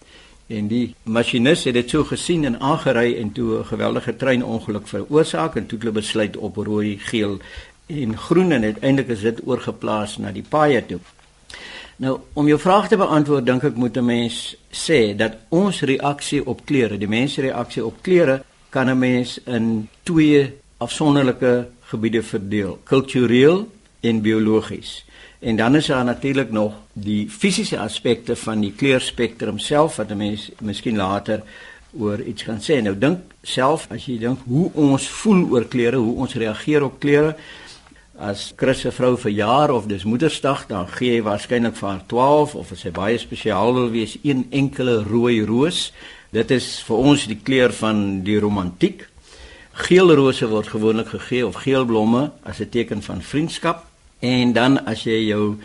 En 0.49 0.67
die 0.67 0.95
masjinis 1.05 1.63
het 1.67 1.75
dit 1.77 1.91
so 1.93 2.03
gesien 2.09 2.45
en 2.49 2.59
aangery 2.59 3.13
en 3.21 3.31
toe 3.31 3.59
'n 3.59 3.65
geweldige 3.65 4.15
treinongeluk 4.15 4.87
veroorsaak 4.87 5.55
en 5.55 5.65
toe 5.65 5.79
hulle 5.79 5.91
besluit 5.91 6.37
op 6.37 6.55
rooi, 6.55 6.97
geel 6.99 7.37
en 7.87 8.17
groen 8.17 8.51
en 8.51 8.63
uiteindelik 8.63 9.09
is 9.09 9.21
dit 9.21 9.41
oorgeplaas 9.45 10.17
na 10.17 10.31
die 10.31 10.45
paaie 10.49 10.85
toe. 10.85 10.99
Nou, 11.95 12.19
om 12.33 12.47
jou 12.47 12.59
vraag 12.59 12.87
te 12.87 12.97
beantwoord, 12.97 13.45
dink 13.45 13.63
ek 13.63 13.75
moet 13.75 13.97
'n 13.97 14.05
mens 14.05 14.55
sê 14.71 15.15
dat 15.15 15.33
ons 15.49 15.81
reaksie 15.81 16.45
op 16.45 16.65
kleure, 16.65 16.97
die 16.97 17.07
mensreaksie 17.07 17.85
op 17.85 18.01
kleure, 18.01 18.43
kan 18.69 18.89
'n 18.89 18.99
mens 18.99 19.39
in 19.45 19.89
twee 20.03 20.53
afsonderlike 20.77 21.67
gebiede 21.81 22.23
verdeel: 22.23 22.79
kultureel 22.83 23.71
en 23.99 24.21
biologies. 24.21 25.05
En 25.39 25.55
dan 25.55 25.75
is 25.75 25.85
daar 25.85 26.03
natuurlik 26.03 26.51
nog 26.51 26.73
die 26.93 27.29
fisiese 27.29 27.79
aspekte 27.79 28.35
van 28.35 28.59
die 28.59 28.73
kleurspektrum 28.75 29.59
self 29.59 29.95
wat 29.95 30.09
'n 30.11 30.17
mens 30.17 30.51
miskien 30.59 30.95
later 30.95 31.43
oor 31.97 32.21
iets 32.21 32.43
gaan 32.43 32.61
sê. 32.61 32.81
Nou 32.81 32.97
dink 32.97 33.19
self 33.41 33.87
as 33.89 34.05
jy 34.05 34.17
dink 34.17 34.39
hoe 34.45 34.71
ons 34.73 35.07
voel 35.07 35.47
oor 35.49 35.65
kleure, 35.65 35.95
hoe 35.95 36.15
ons 36.15 36.33
reageer 36.33 36.83
op 36.83 36.99
kleure. 36.99 37.35
As 38.19 38.53
Chris 38.55 38.79
se 38.79 38.91
vrou 38.91 39.17
verjaar 39.17 39.71
of 39.71 39.85
dis 39.85 40.03
Moedersdag, 40.03 40.67
dan 40.67 40.87
gee 40.87 41.11
hy 41.15 41.21
waarskynlik 41.21 41.75
vir 41.75 41.89
haar 41.89 42.03
12 42.05 42.55
of 42.55 42.71
as 42.71 42.79
sy 42.79 42.91
baie 42.91 43.17
spesiaal 43.17 43.73
wil 43.73 43.89
wees, 43.89 44.17
een 44.23 44.47
enkele 44.49 45.03
rooi 45.03 45.45
roos. 45.45 45.93
Dit 46.31 46.51
is 46.51 46.83
vir 46.83 46.97
ons 46.97 47.27
die 47.27 47.39
kleur 47.43 47.73
van 47.73 48.23
die 48.23 48.39
romantiek. 48.39 49.07
Geel 49.71 50.13
rose 50.15 50.47
word 50.47 50.67
gewoonlik 50.67 51.07
gegee 51.07 51.47
of 51.47 51.55
geel 51.63 51.85
blomme 51.85 52.31
as 52.43 52.59
'n 52.59 52.69
teken 52.69 53.01
van 53.01 53.21
vriendskap. 53.21 53.88
En 54.19 54.53
dan 54.53 54.85
as 54.85 55.03
jy 55.03 55.27
jou 55.27 55.57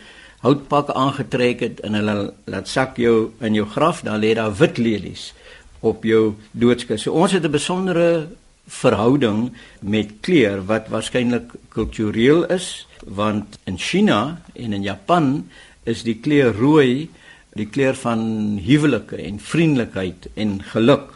houtpak 0.44 0.90
aangetrek 0.92 1.60
het 1.60 1.80
en 1.80 1.94
hulle 1.94 2.32
laat 2.44 2.68
sak 2.68 2.96
jou 3.00 3.32
in 3.40 3.54
jou 3.54 3.66
graf, 3.66 4.02
dan 4.04 4.20
lê 4.20 4.34
daar 4.34 4.54
wit 4.54 4.78
lelies 4.78 5.32
op 5.80 6.04
jou 6.04 6.34
doodskus. 6.52 7.02
So 7.02 7.12
ons 7.12 7.32
het 7.32 7.44
'n 7.44 7.50
besondere 7.50 8.28
verhouding 8.66 9.52
met 9.80 10.20
kleur 10.20 10.64
wat 10.66 10.88
waarskynlik 10.88 11.52
kultureel 11.68 12.46
is, 12.46 12.86
want 13.04 13.58
in 13.64 13.78
China 13.78 14.40
en 14.54 14.72
in 14.72 14.82
Japan 14.82 15.50
is 15.84 16.02
die 16.02 16.20
kleur 16.20 16.54
rooi 16.56 17.10
die 17.54 17.68
kleur 17.70 17.94
van 17.94 18.58
huwelike 18.64 19.16
en 19.16 19.38
vriendelikheid 19.38 20.26
en 20.34 20.62
geluk. 20.72 21.12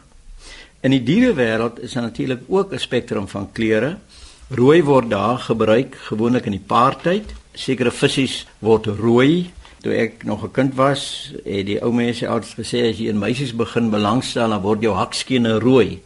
In 0.87 0.95
die 0.95 1.03
dierewêreld 1.03 1.81
is 1.83 1.93
daar 1.93 2.07
natuurlik 2.07 2.41
ook 2.47 2.73
'n 2.73 2.79
spektrum 2.79 3.29
van 3.29 3.53
kleure. 3.53 3.97
Rooi 4.49 4.81
word 4.83 5.11
daar 5.11 5.39
gebruik 5.39 5.97
gewoonlik 6.09 6.47
in 6.49 6.55
die 6.57 6.67
paartyd. 6.67 7.35
Sekere 7.53 7.91
visse 7.93 8.47
word 8.65 8.87
rooi. 8.97 9.51
Toe 9.85 9.93
ek 9.93 10.25
nog 10.25 10.43
'n 10.45 10.51
kind 10.51 10.75
was, 10.75 11.33
het 11.45 11.67
die 11.67 11.83
ou 11.85 11.93
mense 11.93 12.29
altyd 12.29 12.65
gesê 12.65 12.89
as 12.89 12.97
jy 12.99 13.09
in 13.09 13.19
meisies 13.19 13.53
begin 13.53 13.91
belangstel, 13.91 14.49
dan 14.49 14.63
word 14.63 14.83
jou 14.83 14.95
hakskene 14.95 15.59
rooi. 15.61 16.01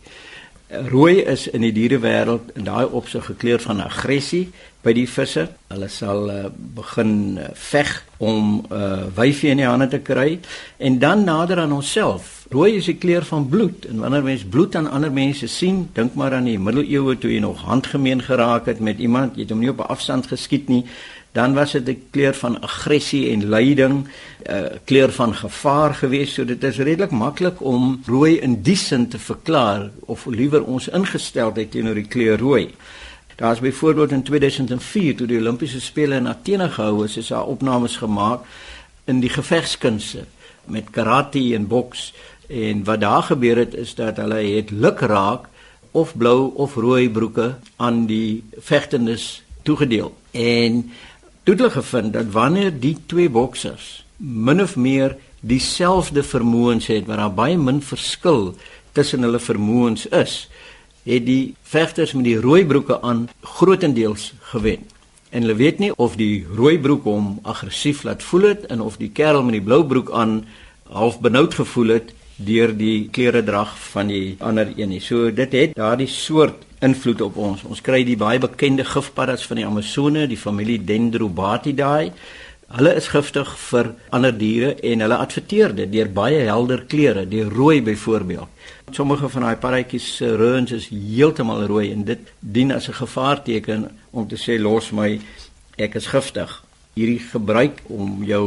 Rooi 0.68 1.22
is 1.22 1.46
in 1.49 1.61
die 1.61 1.72
dierewêreld 1.72 2.50
in 2.54 2.64
daai 2.64 2.84
opsig 2.84 3.25
gekleur 3.25 3.61
van 3.61 3.80
aggressie 3.80 4.50
by 4.82 4.92
die 4.92 5.08
visse. 5.08 5.49
Hulle 5.68 5.88
sal 5.88 6.30
uh, 6.30 6.44
begin 6.75 7.38
uh, 7.38 7.49
veg 7.54 8.04
om 8.18 8.66
'n 8.66 8.75
uh, 8.75 9.06
wyfie 9.14 9.50
in 9.50 9.56
die 9.56 9.66
hande 9.66 9.88
te 9.88 10.00
kry 10.00 10.40
en 10.78 10.99
dan 10.99 11.25
nader 11.25 11.58
aan 11.58 11.72
onsself. 11.72 12.41
Rooi 12.52 12.75
is 12.76 12.85
die 12.85 12.99
kleur 13.00 13.25
van 13.25 13.47
bloed 13.49 13.87
en 13.88 14.02
wanneer 14.02 14.25
mens 14.26 14.42
bloed 14.44 14.75
aan 14.76 14.90
ander 14.92 15.12
mense 15.12 15.47
sien, 15.49 15.87
dink 15.97 16.18
maar 16.21 16.35
aan 16.37 16.44
die 16.50 16.59
middeleeue 16.61 17.14
toe 17.16 17.30
jy 17.32 17.38
nog 17.40 17.62
handgemeen 17.64 18.21
geraak 18.21 18.66
het 18.68 18.82
met 18.85 18.99
iemand, 19.00 19.38
jy 19.38 19.47
het 19.47 19.54
hom 19.54 19.62
nie 19.64 19.71
op 19.73 19.80
'n 19.80 19.88
afstand 19.94 20.28
geskiet 20.28 20.68
nie, 20.68 20.85
dan 21.32 21.54
was 21.54 21.73
dit 21.73 21.88
'n 21.88 22.02
kleur 22.11 22.35
van 22.35 22.61
aggressie 22.61 23.30
en 23.30 23.49
lyding, 23.49 24.04
'n 24.04 24.52
uh, 24.52 24.76
kleur 24.85 25.12
van 25.12 25.35
gevaar 25.35 25.94
geweest. 25.94 26.35
So 26.35 26.44
dit 26.44 26.64
is 26.64 26.76
redelik 26.76 27.11
maklik 27.11 27.61
om 27.61 28.02
rooi 28.06 28.37
in 28.40 28.62
die 28.62 28.76
sin 28.76 29.09
te 29.09 29.18
verklaar 29.18 29.90
of 30.00 30.26
liewer 30.26 30.64
ons 30.64 30.88
ingesteldheid 30.88 31.71
teenoor 31.71 31.94
die 31.94 32.09
kleur 32.09 32.38
rooi. 32.38 32.75
Daar's 33.37 33.61
byvoorbeeld 33.61 34.11
in 34.11 34.23
2004 34.23 35.16
toe 35.16 35.26
die 35.26 35.38
Olimpiese 35.38 35.80
spele 35.80 36.14
in 36.14 36.28
Athene 36.28 36.68
gehou 36.68 37.04
is, 37.04 37.16
is 37.16 37.28
daar 37.28 37.47
opnames 37.47 37.97
gemaak 37.97 38.40
in 39.04 39.21
die 39.21 39.30
gevegskunste 39.30 40.25
met 40.64 40.90
karate 40.90 41.54
en 41.54 41.66
boks 41.66 42.12
en 42.49 42.84
wat 42.84 43.00
daar 43.00 43.22
gebeur 43.22 43.56
het 43.56 43.75
is 43.75 43.94
dat 43.94 44.16
hulle 44.16 44.42
het 44.42 44.70
lukraak 44.70 45.49
of 45.90 46.16
blou 46.16 46.52
of 46.54 46.75
rooi 46.75 47.11
broeke 47.11 47.54
aan 47.76 48.06
die 48.06 48.44
vegtendes 48.58 49.42
toegedeel. 49.62 50.14
En 50.30 50.92
toe 51.42 51.54
het 51.54 51.58
hulle 51.58 51.70
gevind 51.70 52.12
dat 52.12 52.30
wanneer 52.30 52.72
die 52.80 52.96
twee 53.06 53.30
boksers 53.30 54.04
min 54.16 54.62
of 54.62 54.76
meer 54.76 55.16
dieselfde 55.40 56.22
vermoëns 56.22 56.87
het, 56.87 57.06
waar 57.06 57.16
daar 57.16 57.34
baie 57.34 57.58
min 57.58 57.82
verskil 57.82 58.54
tussen 58.92 59.22
hulle 59.26 59.40
vermoëns 59.42 60.06
is, 60.06 60.49
het 61.02 61.26
die 61.26 61.54
vegters 61.62 62.12
met 62.12 62.25
die 62.25 62.38
rooi 62.40 62.64
broeke 62.66 63.00
aan 63.02 63.28
grootendeels 63.40 64.32
gewen. 64.40 64.87
En 65.30 65.42
hulle 65.42 65.58
weet 65.58 65.78
nie 65.78 65.90
of 65.96 66.16
die 66.16 66.46
rooi 66.54 66.78
broek 66.78 67.04
hom 67.08 67.38
aggressief 67.42 68.04
laat 68.06 68.22
voel 68.22 68.52
het 68.52 68.66
en 68.70 68.80
of 68.80 68.96
die 69.00 69.11
kerel 69.11 69.42
met 69.42 69.58
die 69.58 69.64
blou 69.64 69.82
broek 69.84 70.12
aan 70.12 70.44
half 70.92 71.18
benoud 71.20 71.54
gevoel 71.54 71.96
het 71.96 72.12
deur 72.44 72.72
die 72.76 73.08
klere 73.12 73.42
drag 73.44 73.72
van 73.92 74.12
die 74.12 74.37
ander 74.40 74.72
een 74.76 74.88
nie. 74.88 75.00
So 75.00 75.30
dit 75.30 75.52
het 75.52 75.75
daardie 75.78 76.11
soort 76.11 76.64
invloed 76.82 77.20
op 77.20 77.37
ons. 77.37 77.64
Ons 77.64 77.82
kry 77.84 78.02
die 78.04 78.18
baie 78.18 78.40
bekende 78.42 78.84
gifpaddas 78.84 79.46
van 79.46 79.61
die 79.61 79.66
Amazone, 79.66 80.26
die 80.26 80.40
familie 80.40 80.80
Dendrobatidae. 80.82 82.11
Hulle 82.72 82.94
is 82.96 83.11
giftig 83.12 83.50
vir 83.68 83.90
ander 84.16 84.32
diere 84.32 84.72
en 84.80 85.04
hulle 85.04 85.18
adverteer 85.20 85.75
dit 85.76 85.90
deur 85.92 86.08
baie 86.08 86.40
helder 86.49 86.87
kleure, 86.88 87.26
deur 87.28 87.52
rooi 87.52 87.82
byvoorbeeld. 87.84 88.49
Sommige 88.96 89.28
van 89.28 89.46
daai 89.46 89.61
paddatjies 89.61 90.08
se 90.16 90.30
reuns 90.37 90.72
is 90.72 90.88
heeltemal 90.88 91.66
rooi 91.68 91.90
en 91.92 92.04
dit 92.08 92.32
dien 92.40 92.72
as 92.72 92.88
'n 92.88 93.00
gevaarteken 93.04 93.90
om 94.11 94.28
te 94.28 94.37
sê 94.37 94.61
los 94.61 94.90
my, 94.90 95.20
ek 95.76 95.94
is 95.94 96.06
giftig. 96.06 96.62
Hierdie 96.92 97.20
gebruik 97.25 97.80
om 97.88 98.25
jou 98.25 98.46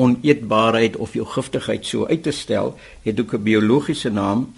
oneetbaarheid 0.00 0.96
of 0.96 1.12
jou 1.12 1.26
giftigheid 1.28 1.86
so 1.86 2.06
uit 2.06 2.22
te 2.22 2.32
stel, 2.32 2.74
het 3.02 3.20
ook 3.20 3.34
'n 3.34 3.42
biologiese 3.42 4.10
naam 4.10 4.52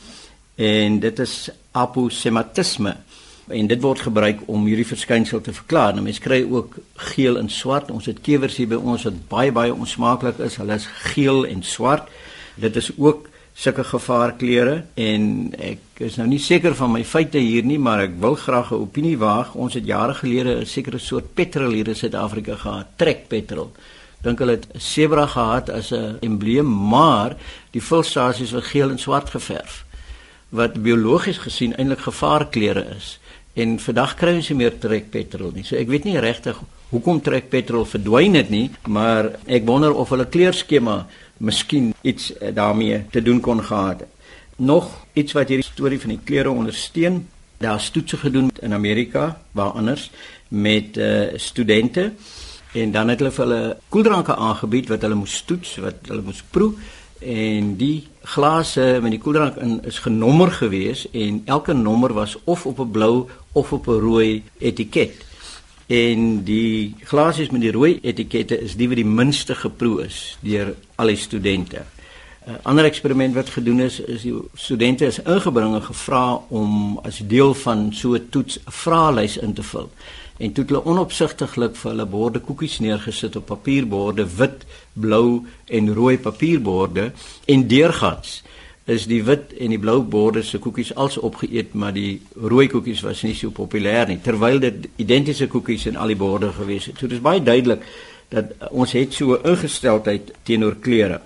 en 0.55 1.01
dit 1.01 1.19
is 1.19 1.51
aposematisme 1.73 2.97
en 3.49 3.67
dit 3.67 3.81
word 3.81 4.01
gebruik 4.01 4.41
om 4.47 4.67
hierdie 4.69 4.87
verskynsel 4.87 5.41
te 5.41 5.53
verklaar. 5.53 5.93
Nou 5.93 6.05
mense 6.05 6.21
kry 6.21 6.43
ook 6.51 6.77
geel 6.95 7.39
en 7.39 7.49
swart. 7.49 7.91
Ons 7.91 8.07
het 8.07 8.21
kewers 8.21 8.57
hier 8.57 8.69
by 8.69 8.75
ons 8.77 9.07
wat 9.09 9.29
baie 9.29 9.53
baie 9.53 9.75
onsmaaklik 9.75 10.39
is. 10.45 10.57
Hulle 10.61 10.75
is 10.75 10.87
geel 10.87 11.47
en 11.47 11.63
swart. 11.63 12.09
Dit 12.55 12.77
is 12.77 12.91
ook 12.97 13.29
sulke 13.59 13.83
gevaarkleure 13.85 14.75
en 15.03 15.25
ek 15.59 16.03
is 16.07 16.17
nou 16.21 16.29
nie 16.31 16.39
seker 16.39 16.77
van 16.79 16.93
my 16.95 17.03
feite 17.03 17.41
hier 17.43 17.67
nie, 17.67 17.79
maar 17.83 18.05
ek 18.05 18.15
wil 18.23 18.37
graag 18.39 18.71
'n 18.71 18.83
opinie 18.87 19.19
waag. 19.19 19.55
Ons 19.55 19.75
het 19.75 19.85
jare 19.85 20.15
gelede 20.15 20.61
'n 20.61 20.67
sekere 20.67 20.99
soort 20.99 21.35
petrol 21.35 21.73
hier 21.73 21.89
in 21.89 21.97
Suid-Afrika 21.97 22.55
gehad, 22.55 22.87
trek 22.97 23.29
petrol. 23.29 23.73
Dink 24.23 24.39
hulle 24.39 24.53
het 24.53 24.67
'n 24.75 24.79
sebra 24.79 25.27
gehad 25.27 25.71
as 25.71 25.91
'n 25.93 26.19
embleem, 26.21 26.89
maar 26.89 27.37
die 27.73 27.83
vulstasies 27.83 28.53
was 28.53 28.71
geel 28.71 28.91
en 28.91 28.99
swart 28.99 29.31
geverf 29.31 29.85
wat 30.51 30.83
biologies 30.83 31.39
gesien 31.39 31.77
eintlik 31.77 31.99
gevaarkleure 31.99 32.85
is. 32.97 33.19
En 33.55 33.79
vandag 33.79 34.15
kry 34.15 34.35
ons 34.35 34.49
nie 34.49 34.57
meer 34.57 34.79
trek 34.79 35.11
petrol 35.11 35.51
nie. 35.55 35.65
So 35.65 35.77
ek 35.77 35.89
weet 35.89 36.05
nie 36.05 36.19
regtig 36.19 36.57
hoekom 36.91 37.21
trek 37.21 37.51
petrol 37.51 37.85
verdwyn 37.85 38.35
het 38.35 38.51
nie, 38.51 38.71
maar 38.89 39.33
ek 39.47 39.67
wonder 39.67 39.93
of 39.95 40.09
hulle 40.09 40.29
kleurskema 40.31 41.07
miskien 41.39 41.95
iets 42.03 42.33
eh, 42.37 42.55
daarmee 42.55 43.05
te 43.11 43.23
doen 43.23 43.41
kon 43.41 43.65
gehad 43.65 44.01
het. 44.01 44.09
Nog 44.57 45.07
iets 45.13 45.33
wat 45.33 45.49
hierdie 45.49 45.67
storie 45.67 46.01
van 46.01 46.09
die 46.09 46.21
kleure 46.25 46.51
ondersteun. 46.51 47.29
Daar's 47.59 47.91
toetse 47.91 48.17
gedoen 48.17 48.51
in 48.61 48.73
Amerika 48.73 49.41
waar 49.53 49.71
anders 49.71 50.11
met 50.49 50.97
uh, 50.97 51.27
studente 51.35 52.13
en 52.73 52.91
dan 52.93 53.09
het 53.09 53.19
hulle 53.19 53.33
vir 53.35 53.45
hulle 53.45 53.77
koeldranke 53.89 54.37
aangebied 54.37 54.89
wat 54.89 55.03
hulle 55.03 55.19
moes 55.19 55.43
toets, 55.45 55.77
wat 55.83 56.09
hulle 56.09 56.23
moes 56.23 56.43
proe 56.51 56.73
en 57.19 57.75
die 57.77 58.07
glase 58.23 58.99
met 59.03 59.11
die 59.11 59.21
koeldrank 59.21 59.59
in 59.63 59.79
is 59.89 59.99
genommer 60.05 60.53
gewees 60.55 61.07
en 61.11 61.43
elke 61.51 61.75
nommer 61.75 62.13
was 62.15 62.37
of 62.45 62.67
op 62.67 62.79
'n 62.79 62.91
blou 62.91 63.27
of 63.53 63.73
op 63.73 63.89
'n 63.89 64.01
rooi 64.01 64.43
etiket. 64.59 65.28
En 65.89 66.43
die 66.45 66.95
glasies 67.09 67.49
met 67.51 67.63
die 67.65 67.73
rooi 67.73 67.99
etikette 68.03 68.59
is 68.61 68.77
die 68.77 68.89
wat 68.89 69.01
die 69.01 69.09
minste 69.09 69.55
geproe 69.57 70.05
is 70.05 70.37
deur 70.45 70.75
al 70.97 71.15
die 71.15 71.17
studente. 71.17 71.85
'n 72.49 72.61
Ander 72.63 72.85
eksperiment 72.85 73.35
wat 73.35 73.51
gedoen 73.51 73.81
is, 73.81 74.01
is 74.01 74.23
die 74.23 74.35
studente 74.55 75.07
is 75.07 75.19
ingebring 75.23 75.75
en 75.75 75.83
gevra 75.83 76.41
om 76.49 76.99
as 77.05 77.21
deel 77.25 77.55
van 77.55 77.93
so 77.93 78.15
'n 78.15 78.29
toets 78.31 78.59
'n 78.59 78.71
vraelys 78.71 79.37
in 79.37 79.53
te 79.53 79.63
vul 79.63 79.91
en 80.39 80.53
toe 80.53 80.65
het 80.65 80.73
hulle 80.73 80.85
onopsigtiglik 80.87 81.77
vir 81.77 81.91
hulle 81.91 82.07
borde 82.07 82.41
koekies 82.41 82.79
neergesit 82.79 83.37
op 83.37 83.49
papierborde 83.51 84.27
wit, 84.39 84.67
blou 84.93 85.45
en 85.67 85.95
rooi 85.95 86.19
papierborde 86.19 87.11
en 87.47 87.67
deurgangs 87.69 88.43
is 88.89 89.07
die 89.09 89.21
wit 89.25 89.53
en 89.61 89.75
die 89.75 89.81
blou 89.81 89.99
borde 90.03 90.43
se 90.43 90.59
koekies 90.63 90.95
als 90.97 91.19
opgeëet 91.21 91.75
maar 91.77 91.93
die 91.93 92.21
rooi 92.41 92.67
koekies 92.73 93.03
was 93.05 93.23
nie 93.27 93.35
so 93.37 93.53
populêr 93.55 94.09
nie 94.09 94.21
terwyl 94.25 94.61
dit 94.63 94.89
identiese 94.97 95.49
koekies 95.53 95.87
in 95.91 95.97
al 95.97 96.15
die 96.15 96.19
borde 96.19 96.53
gewees 96.57 96.89
het. 96.89 96.99
So 96.99 97.11
dis 97.11 97.25
baie 97.25 97.43
duidelik 97.45 97.85
dat 98.33 98.55
ons 98.71 98.93
het 98.93 99.13
so 99.15 99.37
'n 99.37 99.45
ingesteldheid 99.45 100.33
teenoor 100.43 100.77
kleure. 100.81 101.21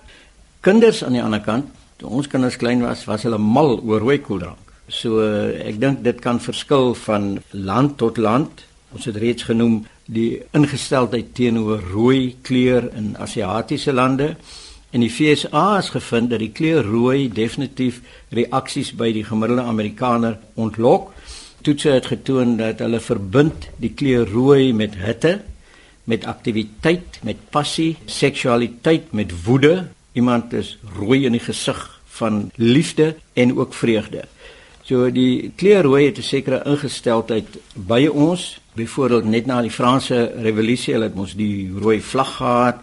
Kinders 0.60 1.04
aan 1.04 1.12
die 1.12 1.22
ander 1.22 1.40
kant, 1.40 1.66
toe 1.96 2.08
ons 2.08 2.26
kinders 2.26 2.56
klein 2.56 2.82
was, 2.82 3.04
was 3.04 3.22
hulle 3.22 3.38
mal 3.38 3.80
oor 3.80 4.00
rooi 4.00 4.18
koeldrank. 4.18 4.58
So 4.88 5.20
ek 5.52 5.80
dink 5.80 6.04
dit 6.04 6.20
kan 6.20 6.40
verskil 6.40 6.94
van 6.94 7.38
land 7.50 7.98
tot 7.98 8.16
land 8.16 8.50
Ons 8.92 9.08
het 9.08 9.16
reeds 9.16 9.46
genoem 9.48 9.80
die 10.12 10.42
ingesteldheid 10.56 11.32
teenoor 11.36 11.80
rooi 11.92 12.36
kleur 12.44 12.90
in 12.96 13.14
Asiatiese 13.16 13.92
lande. 13.92 14.34
In 14.92 15.00
die 15.00 15.08
FSA 15.08 15.78
is 15.80 15.88
gevind 15.88 16.28
dat 16.28 16.42
die 16.42 16.50
kleur 16.52 16.84
rooi 16.84 17.30
definitief 17.32 18.02
reaksies 18.36 18.90
by 18.92 19.08
die 19.16 19.24
gemiddelde 19.24 19.64
Amerikaner 19.64 20.34
ontlok. 20.60 21.14
Toetse 21.64 21.94
het 21.94 22.10
getoon 22.10 22.58
dat 22.58 22.82
hulle 22.84 23.00
verbind 23.00 23.70
die 23.80 23.94
kleur 23.96 24.28
rooi 24.28 24.74
met 24.76 24.98
hitte, 25.00 25.38
met 26.04 26.26
aktiwiteit, 26.28 27.22
met 27.24 27.40
passie, 27.54 27.94
seksualiteit, 28.04 29.14
met 29.16 29.32
woede. 29.46 29.86
Iemand 30.12 30.52
is 30.52 30.74
rooi 30.98 31.22
in 31.24 31.38
die 31.38 31.40
gesig 31.40 31.80
van 32.18 32.50
liefde 32.60 33.14
en 33.32 33.56
ook 33.56 33.72
vreugde. 33.72 34.26
So 34.84 35.08
die 35.08 35.54
kleur 35.56 35.88
rooi 35.88 36.04
het 36.10 36.18
'n 36.18 36.22
sekere 36.22 36.60
ingesteldheid 36.68 37.48
by 37.74 38.10
ons 38.12 38.60
byvoorbeeld 38.74 39.24
net 39.24 39.46
na 39.46 39.62
die 39.62 39.70
Franse 39.70 40.32
revolusie, 40.36 40.92
hulle 40.92 41.08
het 41.08 41.14
mos 41.14 41.34
die 41.34 41.72
rooi 41.80 42.00
vlag 42.00 42.36
gehad, 42.36 42.76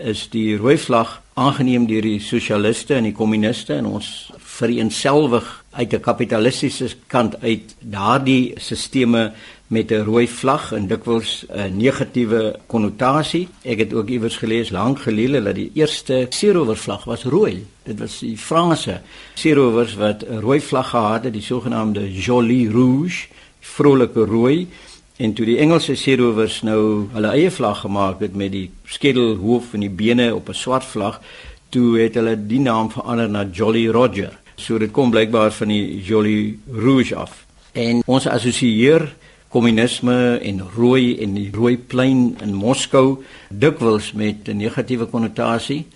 is 0.00 0.28
die 0.32 0.56
rooi 0.56 0.76
vlag 0.78 1.20
aangeneem 1.34 1.86
deur 1.86 2.02
die 2.02 2.20
sosialiste 2.20 2.94
en 2.94 3.04
die 3.08 3.16
kommuniste 3.16 3.74
en 3.74 3.86
ons 3.86 4.30
vereenselwig 4.38 5.46
uit 5.70 5.92
'n 5.94 6.00
kapitalistiese 6.00 6.88
kant 7.06 7.40
uit 7.42 7.74
daardie 7.80 8.52
sisteme 8.56 9.32
met 9.70 9.90
'n 9.90 10.04
rooi 10.04 10.28
vlag 10.28 10.72
en 10.72 10.86
dikwels 10.86 11.46
'n 11.48 11.76
negatiewe 11.76 12.58
konnotasie. 12.66 13.48
Ek 13.62 13.78
het 13.78 13.92
ook 13.92 14.08
iewers 14.08 14.36
gelees 14.36 14.70
lank 14.70 15.00
gelede 15.00 15.42
dat 15.42 15.54
die 15.54 15.70
eerste 15.74 16.26
seerower 16.28 16.76
vlag 16.76 17.04
was 17.04 17.24
rooi. 17.24 17.66
Dit 17.82 17.98
was 17.98 18.18
die 18.18 18.36
Franse 18.36 19.00
seerowers 19.34 19.94
wat 19.94 20.24
'n 20.28 20.40
rooi 20.40 20.60
vlag 20.60 20.90
gehad 20.90 21.24
het, 21.24 21.32
die 21.32 21.42
sogenaamde 21.42 22.12
Joli 22.12 22.68
Rouge, 22.68 23.26
vrolike 23.60 24.24
rooi. 24.24 24.68
En 25.20 25.34
toe 25.36 25.44
die 25.44 25.58
Engelse 25.60 25.94
seerowers 26.00 26.62
nou 26.64 26.82
hulle 27.12 27.30
eie 27.36 27.50
vlag 27.52 27.82
gemaak 27.84 28.22
het 28.24 28.36
met 28.36 28.54
die 28.54 28.70
skedel, 28.88 29.34
hoof 29.36 29.74
en 29.76 29.84
die 29.84 29.92
bene 29.92 30.30
op 30.34 30.48
'n 30.48 30.56
swart 30.56 30.84
vlag, 30.84 31.20
toe 31.68 31.98
het 32.00 32.14
hulle 32.14 32.36
die 32.46 32.60
naam 32.60 32.90
verander 32.90 33.28
na 33.28 33.44
Jolly 33.52 33.88
Roger. 33.88 34.38
So 34.56 34.78
dit 34.78 34.90
kom 34.90 35.10
blykbaar 35.10 35.52
van 35.52 35.68
die 35.68 36.02
Jolly 36.02 36.58
Rouge 36.72 37.14
af. 37.16 37.44
En 37.72 38.02
ons 38.06 38.26
assosieer 38.26 39.14
kommunisme 39.48 40.38
en 40.38 40.62
rooi 40.76 41.18
en 41.18 41.34
die 41.34 41.50
rooi 41.52 41.76
plein 41.76 42.36
in 42.42 42.54
Moskou 42.54 43.22
dikwels 43.48 44.12
met 44.12 44.48
'n 44.48 44.56
negatiewe 44.56 45.06
konnotasie. 45.06 45.86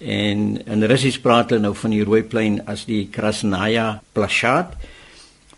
En 0.00 0.66
in 0.66 0.84
Russies 0.84 1.18
praat 1.18 1.50
hulle 1.50 1.62
nou 1.62 1.74
van 1.74 1.90
die 1.90 2.04
rooi 2.04 2.22
plein 2.22 2.66
as 2.66 2.84
die 2.84 3.08
Krasnaya 3.10 4.02
Plashad 4.12 4.66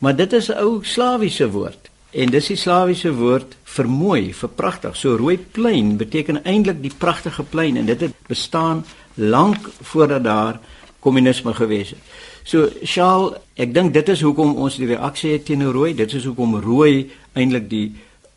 Maar 0.00 0.16
dit 0.16 0.32
is 0.32 0.48
'n 0.48 0.56
ou 0.56 0.78
slawiese 0.82 1.50
woord. 1.50 1.89
En 2.10 2.32
dis 2.34 2.48
die 2.50 2.58
slawiese 2.58 3.12
woord 3.14 3.54
vir 3.76 3.86
mooi, 3.86 4.32
vir 4.34 4.50
pragtig. 4.58 4.96
So 4.98 5.14
rooi 5.18 5.36
plein 5.38 5.94
beteken 6.00 6.42
eintlik 6.42 6.80
die 6.82 6.94
pragtige 6.98 7.44
plein 7.46 7.78
en 7.78 7.86
dit 7.86 8.00
het 8.02 8.16
bestaan 8.28 8.82
lank 9.14 9.68
voordat 9.92 10.24
daar 10.24 10.58
kommunisme 11.00 11.54
gewees 11.54 11.94
het. 11.94 12.02
So 12.42 12.66
Shaal, 12.84 13.36
ek 13.54 13.74
dink 13.74 13.94
dit 13.94 14.08
is 14.10 14.24
hoekom 14.26 14.56
ons 14.58 14.80
die 14.80 14.90
reaksie 14.90 15.36
het 15.36 15.46
teen 15.46 15.62
rooi. 15.62 15.92
Dit 15.94 16.12
is 16.18 16.26
hoekom 16.26 16.58
rooi 16.64 17.10
eintlik 17.38 17.70
die 17.70 17.86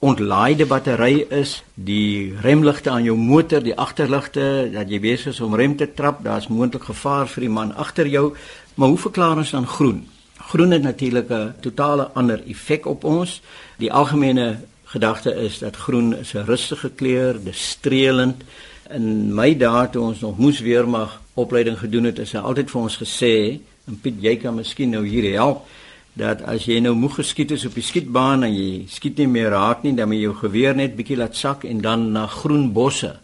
ontlaaide 0.04 0.68
battery 0.68 1.24
is, 1.32 1.62
die 1.74 2.36
remligte 2.44 2.92
aan 2.92 3.08
jou 3.08 3.16
motor, 3.18 3.64
die 3.64 3.76
agterligte, 3.80 4.70
dat 4.74 4.92
jy 4.92 5.00
besig 5.02 5.32
is 5.32 5.40
om 5.42 5.56
rem 5.56 5.78
te 5.80 5.88
trap, 5.96 6.20
daar's 6.26 6.50
moontlik 6.52 6.92
gevaar 6.92 7.30
vir 7.32 7.48
die 7.48 7.54
man 7.56 7.72
agter 7.80 8.10
jou. 8.12 8.34
Maar 8.76 8.92
hoe 8.92 9.06
verklaar 9.08 9.40
ons 9.40 9.56
dan 9.56 9.68
groen? 9.68 10.04
Groen 10.48 10.72
het 10.72 10.82
natuurlik 10.82 11.30
'n 11.30 11.54
totale 11.60 12.10
ander 12.14 12.42
effek 12.48 12.86
op 12.86 13.04
ons. 13.04 13.42
Die 13.78 13.92
algemene 13.92 14.58
gedagte 14.84 15.36
is 15.36 15.60
dat 15.60 15.76
groen 15.76 16.16
'n 16.16 16.46
rustige 16.46 16.90
kleur, 16.90 17.44
dis 17.44 17.70
streelend. 17.70 18.44
In 18.90 19.34
my 19.34 19.58
dae 19.58 19.90
toe 19.90 20.02
ons 20.02 20.20
nog 20.20 20.38
moes 20.38 20.60
weermag 20.60 21.22
opleiding 21.34 21.80
gedoen 21.80 22.04
het, 22.04 22.20
is 22.20 22.32
hy 22.32 22.40
altyd 22.40 22.72
vir 22.72 22.82
ons 22.82 22.98
gesê, 22.98 23.60
en 23.88 24.00
Piet, 24.02 24.14
jy 24.22 24.36
kan 24.38 24.56
miskien 24.56 24.90
nou 24.90 25.08
hier 25.08 25.32
help 25.34 25.66
dat 26.14 26.44
as 26.46 26.66
jy 26.66 26.80
nou 26.80 26.94
moeg 26.96 27.16
geskiet 27.16 27.52
is 27.52 27.66
op 27.66 27.74
die 27.74 27.84
skietbaan 27.84 28.44
en 28.44 28.54
jy 28.54 28.86
skiet 28.88 29.18
nie 29.18 29.28
meer 29.28 29.50
raak 29.50 29.84
nie, 29.84 29.96
dan 29.96 30.08
moet 30.08 30.18
jy 30.18 30.28
jou 30.28 30.36
geweer 30.36 30.76
net 30.76 30.96
bietjie 30.96 31.18
laat 31.18 31.36
sak 31.36 31.64
en 31.64 31.82
dan 31.82 32.12
na 32.12 32.28
groen 32.28 32.72
bosse 32.74 33.16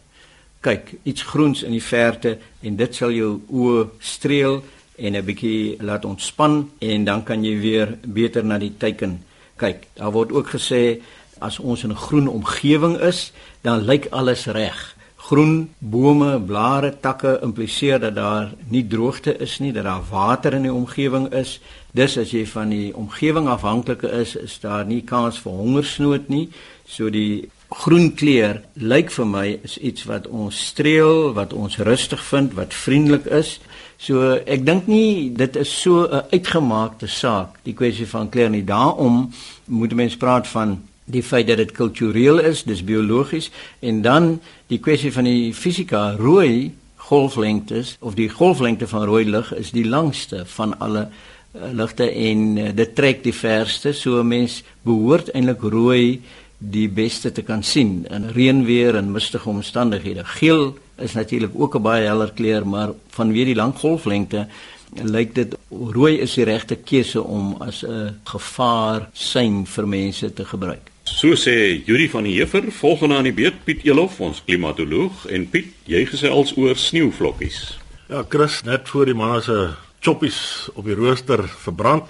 kyk, 0.66 0.96
iets 1.04 1.24
groens 1.24 1.64
in 1.64 1.72
die 1.72 1.84
verte 1.84 2.38
en 2.62 2.76
dit 2.80 2.96
sal 2.96 3.14
jou 3.16 3.38
oë 3.48 3.86
streel 4.04 4.60
en 5.00 5.16
'n 5.16 5.26
bietjie 5.26 5.78
laat 5.80 6.06
ontspan 6.06 6.70
en 6.80 7.04
dan 7.04 7.24
kan 7.24 7.44
jy 7.44 7.60
weer 7.60 7.98
beter 8.06 8.46
na 8.46 8.58
die 8.58 8.74
teiken 8.78 9.24
kyk. 9.56 9.88
Daar 9.94 10.12
word 10.12 10.32
ook 10.32 10.50
gesê 10.50 11.02
as 11.40 11.60
ons 11.60 11.84
in 11.84 11.92
'n 11.92 11.96
groen 11.96 12.28
omgewing 12.28 12.98
is, 13.00 13.32
dan 13.62 13.86
lyk 13.86 14.08
alles 14.10 14.46
reg. 14.46 14.96
Groen 15.16 15.70
bome, 15.78 16.40
blare, 16.40 17.00
takke 17.00 17.40
impliseer 17.42 18.00
dat 18.00 18.16
daar 18.16 18.52
nie 18.68 18.88
droogte 18.88 19.38
is 19.38 19.60
nie, 19.60 19.72
dat 19.74 19.84
daar 19.84 20.02
water 20.10 20.54
in 20.54 20.62
die 20.62 20.74
omgewing 20.74 21.34
is. 21.34 21.60
Dis 21.92 22.18
as 22.18 22.32
jy 22.32 22.46
van 22.46 22.70
die 22.70 22.96
omgewing 22.96 23.48
afhanklik 23.48 24.02
is, 24.02 24.36
is 24.36 24.60
daar 24.60 24.86
nie 24.86 25.02
kans 25.02 25.40
vir 25.40 25.52
hongersnood 25.52 26.30
nie. 26.30 26.50
So 26.88 27.10
die 27.10 27.50
groen 27.70 28.14
kleur 28.16 28.62
lyk 28.74 29.12
vir 29.12 29.26
my 29.26 29.60
is 29.64 29.78
iets 29.78 30.04
wat 30.10 30.28
ons 30.28 30.58
streel, 30.72 31.34
wat 31.34 31.54
ons 31.54 31.78
rustig 31.78 32.24
vind, 32.24 32.54
wat 32.54 32.74
vriendelik 32.74 33.26
is. 33.26 33.60
So 34.00 34.38
ek 34.48 34.64
dink 34.64 34.88
nie 34.88 35.30
dit 35.36 35.56
is 35.60 35.72
so 35.82 36.08
'n 36.08 36.24
uitgemaakte 36.32 37.08
saak 37.08 37.60
die 37.64 37.74
kwessie 37.74 38.08
van 38.08 38.30
kleur 38.30 38.50
nie. 38.50 38.64
Daarom 38.64 39.32
moet 39.66 39.94
mense 39.94 40.18
praat 40.18 40.48
van 40.48 40.80
die 41.06 41.24
feit 41.24 41.48
dat 41.48 41.58
dit 41.58 41.72
kultureel 41.72 42.40
is, 42.40 42.64
dis 42.64 42.84
biologies 42.84 43.52
en 43.80 44.02
dan 44.02 44.40
die 44.68 44.80
kwessie 44.80 45.12
van 45.12 45.24
die 45.24 45.54
fisika 45.54 46.16
rooi 46.16 46.72
golflengtes 46.96 47.98
of 48.00 48.16
die 48.16 48.30
golflengte 48.30 48.88
van 48.88 49.04
rooi 49.04 49.26
lig 49.26 49.54
is 49.58 49.72
die 49.72 49.88
langste 49.88 50.44
van 50.46 50.76
alle 50.80 51.08
uh, 51.08 51.72
ligte 51.74 52.06
en 52.06 52.58
uh, 52.58 52.70
dit 52.76 52.96
trek 52.96 53.24
die 53.24 53.34
verste 53.34 53.94
so 53.94 54.22
'n 54.22 54.28
mens 54.28 54.64
behoort 54.86 55.32
eintlik 55.34 55.62
rooi 55.62 56.22
die 56.58 56.90
beste 56.90 57.32
te 57.32 57.42
kan 57.42 57.64
sien 57.64 58.06
in 58.10 58.30
reënweer 58.36 58.96
en 58.96 59.12
mistige 59.12 59.50
omstandighede. 59.50 60.26
Geel 60.26 60.76
is 61.02 61.14
natuurlik 61.14 61.52
ook 61.54 61.76
'n 61.76 61.82
baie 61.82 62.06
heller 62.06 62.32
kleur, 62.32 62.68
maar 62.68 62.94
vanweë 63.10 63.46
die 63.46 63.56
lang 63.56 63.76
golflengte 63.76 64.48
lyk 64.96 65.36
dit 65.36 65.56
rooi 65.70 66.18
is 66.20 66.34
die 66.34 66.46
regte 66.48 66.76
keuse 66.76 67.22
om 67.22 67.56
as 67.62 67.84
'n 67.84 68.20
gevaar 68.24 69.10
sein 69.14 69.66
vir 69.66 69.88
mense 69.88 70.34
te 70.34 70.46
gebruik. 70.46 70.92
So 71.04 71.36
sê 71.36 71.84
Yuri 71.86 72.10
van 72.10 72.24
die 72.24 72.34
Heever, 72.34 72.72
volgende 72.72 73.16
aan 73.16 73.24
die 73.24 73.34
beurt 73.34 73.64
Piet 73.64 73.84
Elof, 73.84 74.20
ons 74.20 74.44
klimatoloog 74.46 75.26
en 75.26 75.50
Piet, 75.50 75.74
jy 75.86 76.06
gesê 76.06 76.30
als 76.30 76.58
oor 76.58 76.76
sneeuvlokkies. 76.76 77.78
Ja, 78.10 78.24
Chris, 78.30 78.62
net 78.64 78.90
voor 78.90 79.06
die 79.06 79.14
manne 79.14 79.42
se 79.42 79.70
choppies 80.00 80.70
op 80.74 80.86
die 80.86 80.96
rooster 80.96 81.48
verbrand. 81.48 82.04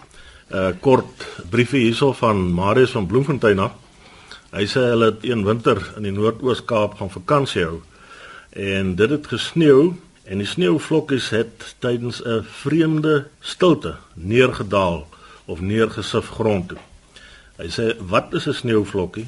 'n 0.49 0.56
uh, 0.56 0.71
Kort 0.80 1.28
briefie 1.49 1.82
hierso 1.82 2.13
van 2.13 2.54
Marius 2.54 2.91
van 2.91 3.06
Bloemfontein 3.06 3.60
af. 3.60 3.71
Hy 4.52 4.65
sê 4.65 4.80
hulle 4.80 5.06
het 5.06 5.23
een 5.23 5.45
winter 5.45 5.93
in 5.97 6.04
die 6.04 6.12
Noord-Oos-Kaap 6.12 6.97
gaan 6.97 7.12
vakansie 7.12 7.63
hou 7.63 7.82
en 8.50 8.96
dit 8.96 9.10
het 9.10 9.28
gesneeu 9.28 9.94
en 10.24 10.38
die 10.38 10.48
sneeuvlokkies 10.48 11.30
het 11.30 11.76
tydens 11.80 12.22
'n 12.24 12.44
vreemde 12.44 13.28
stilte 13.40 13.96
neergedaal 14.14 15.08
of 15.46 15.62
neergesif 15.62 16.30
grond 16.30 16.70
toe. 16.70 16.78
Hy 17.58 17.68
sê 17.68 17.98
wat 17.98 18.34
is 18.34 18.48
'n 18.48 18.54
sneeuvlokkie? 18.54 19.28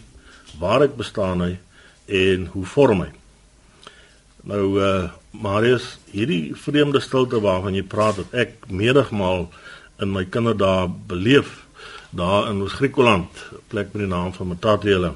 Waar 0.59 0.81
het 0.81 0.95
bestaan 0.95 1.41
hy 1.41 1.59
en 2.05 2.45
hoe 2.45 2.65
vorm 2.65 3.01
hy? 3.01 3.11
Nou 4.43 4.81
uh 4.81 5.09
Marius, 5.31 5.97
hierdie 6.11 6.55
vreemde 6.55 6.99
stilte 6.99 7.39
waarvan 7.39 7.73
jy 7.73 7.83
praat, 7.83 8.15
het 8.15 8.33
ek 8.33 8.65
menigmal 8.67 9.45
in 9.99 10.11
my 10.11 10.25
kinderdae 10.25 10.89
beleef 11.07 11.65
daar 12.11 12.49
in 12.49 12.61
Oos-Griekeland, 12.61 13.29
plek 13.67 13.93
met 13.93 14.03
die 14.03 14.09
naam 14.11 14.33
van 14.33 14.47
Matatiele, 14.47 15.13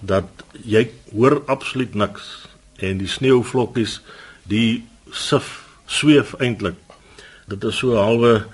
dat 0.00 0.26
jy 0.64 0.90
hoor 1.12 1.42
absoluut 1.46 1.94
niks 1.94 2.48
en 2.84 2.98
die 2.98 3.08
sneeuvlokkies 3.08 4.00
die 4.50 4.84
sif 5.12 5.64
sweef 5.86 6.34
eintlik. 6.40 6.76
Dit 7.48 7.64
is 7.64 7.78
so 7.80 7.96
halwe 7.96 8.44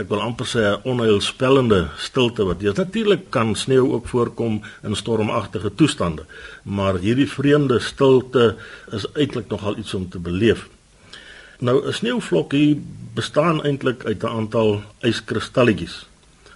ek 0.00 0.08
wil 0.08 0.22
amper 0.24 0.48
sê 0.48 0.62
'n 0.64 0.82
onheilspellende 0.88 1.90
stilte 1.98 2.44
wat 2.48 2.62
jy 2.62 2.72
natuurlik 2.76 3.30
kan 3.30 3.54
sneeu 3.54 3.92
ook 3.92 4.06
voorkom 4.08 4.62
in 4.82 4.96
stormagtige 4.96 5.74
toestande, 5.74 6.24
maar 6.64 6.98
hierdie 6.98 7.28
vreemde 7.28 7.80
stilte 7.80 8.56
is 8.92 9.06
eintlik 9.14 9.48
nogal 9.48 9.76
iets 9.76 9.94
om 9.94 10.08
te 10.08 10.18
beleef. 10.18 10.68
Nou 11.60 11.86
'n 11.86 11.92
sneeuvlokkie 11.92 12.82
bestaan 13.14 13.64
eintlik 13.64 14.04
uit 14.04 14.22
'n 14.22 14.26
aantal 14.38 14.82
yskristalletjies 15.00 16.06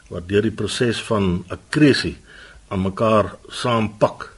wat 0.09 0.29
deur 0.29 0.43
die 0.43 0.51
proses 0.51 1.03
van 1.03 1.45
akkresie 1.49 2.17
aan 2.69 2.83
mekaar 2.83 3.37
saampak 3.49 4.33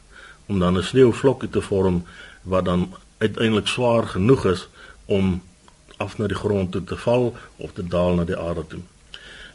om 0.46 0.58
dan 0.58 0.76
'n 0.76 0.82
sneeuvlokkie 0.82 1.50
te 1.50 1.60
vorm 1.60 2.04
wat 2.48 2.64
dan 2.64 2.88
uiteindelik 3.18 3.66
swaar 3.66 4.06
genoeg 4.06 4.44
is 4.44 4.68
om 5.06 5.42
af 5.96 6.18
na 6.18 6.26
die 6.30 6.38
grond 6.38 6.72
toe 6.72 6.84
te 6.84 6.96
val 6.96 7.32
of 7.56 7.72
te 7.72 7.84
daal 7.86 8.14
na 8.14 8.24
die 8.24 8.38
aarde 8.38 8.66
toe. 8.66 8.80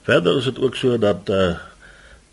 Verder 0.03 0.37
is 0.37 0.49
dit 0.49 0.59
ook 0.59 0.75
so 0.75 0.97
dat 0.97 1.29
uh 1.29 1.53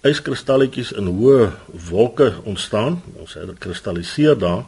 yskristalletjies 0.01 0.95
in 0.97 1.11
hoë 1.13 1.51
wolke 1.91 2.31
ontstaan, 2.49 3.03
ons 3.21 3.35
sê 3.37 3.43
dit 3.45 3.59
kristalliseer 3.61 4.39
daar 4.41 4.63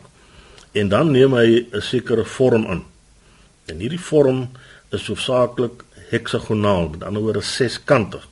en 0.77 0.91
dan 0.93 1.11
neem 1.11 1.33
hy 1.33 1.65
'n 1.73 1.81
sekere 1.81 2.25
vorm 2.25 2.67
aan. 2.67 2.85
En 3.67 3.81
hierdie 3.81 4.01
vorm 4.01 4.51
is 4.91 5.07
hoofsaaklik 5.07 5.85
heksagonaal, 6.11 6.89
met 6.89 7.05
ander 7.05 7.23
woorde 7.23 7.41
seskantig. 7.41 8.29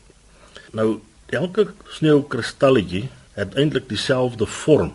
Nou 0.73 1.01
elke 1.27 1.73
sneeukristalletjie 1.89 3.09
het 3.33 3.55
eintlik 3.55 3.89
dieselfde 3.89 4.47
vorm. 4.47 4.93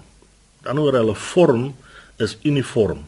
Met 0.60 0.70
ander 0.70 0.84
woorde 0.84 0.98
hulle 0.98 1.16
vorm 1.16 1.76
is 2.18 2.38
uniform. 2.44 3.06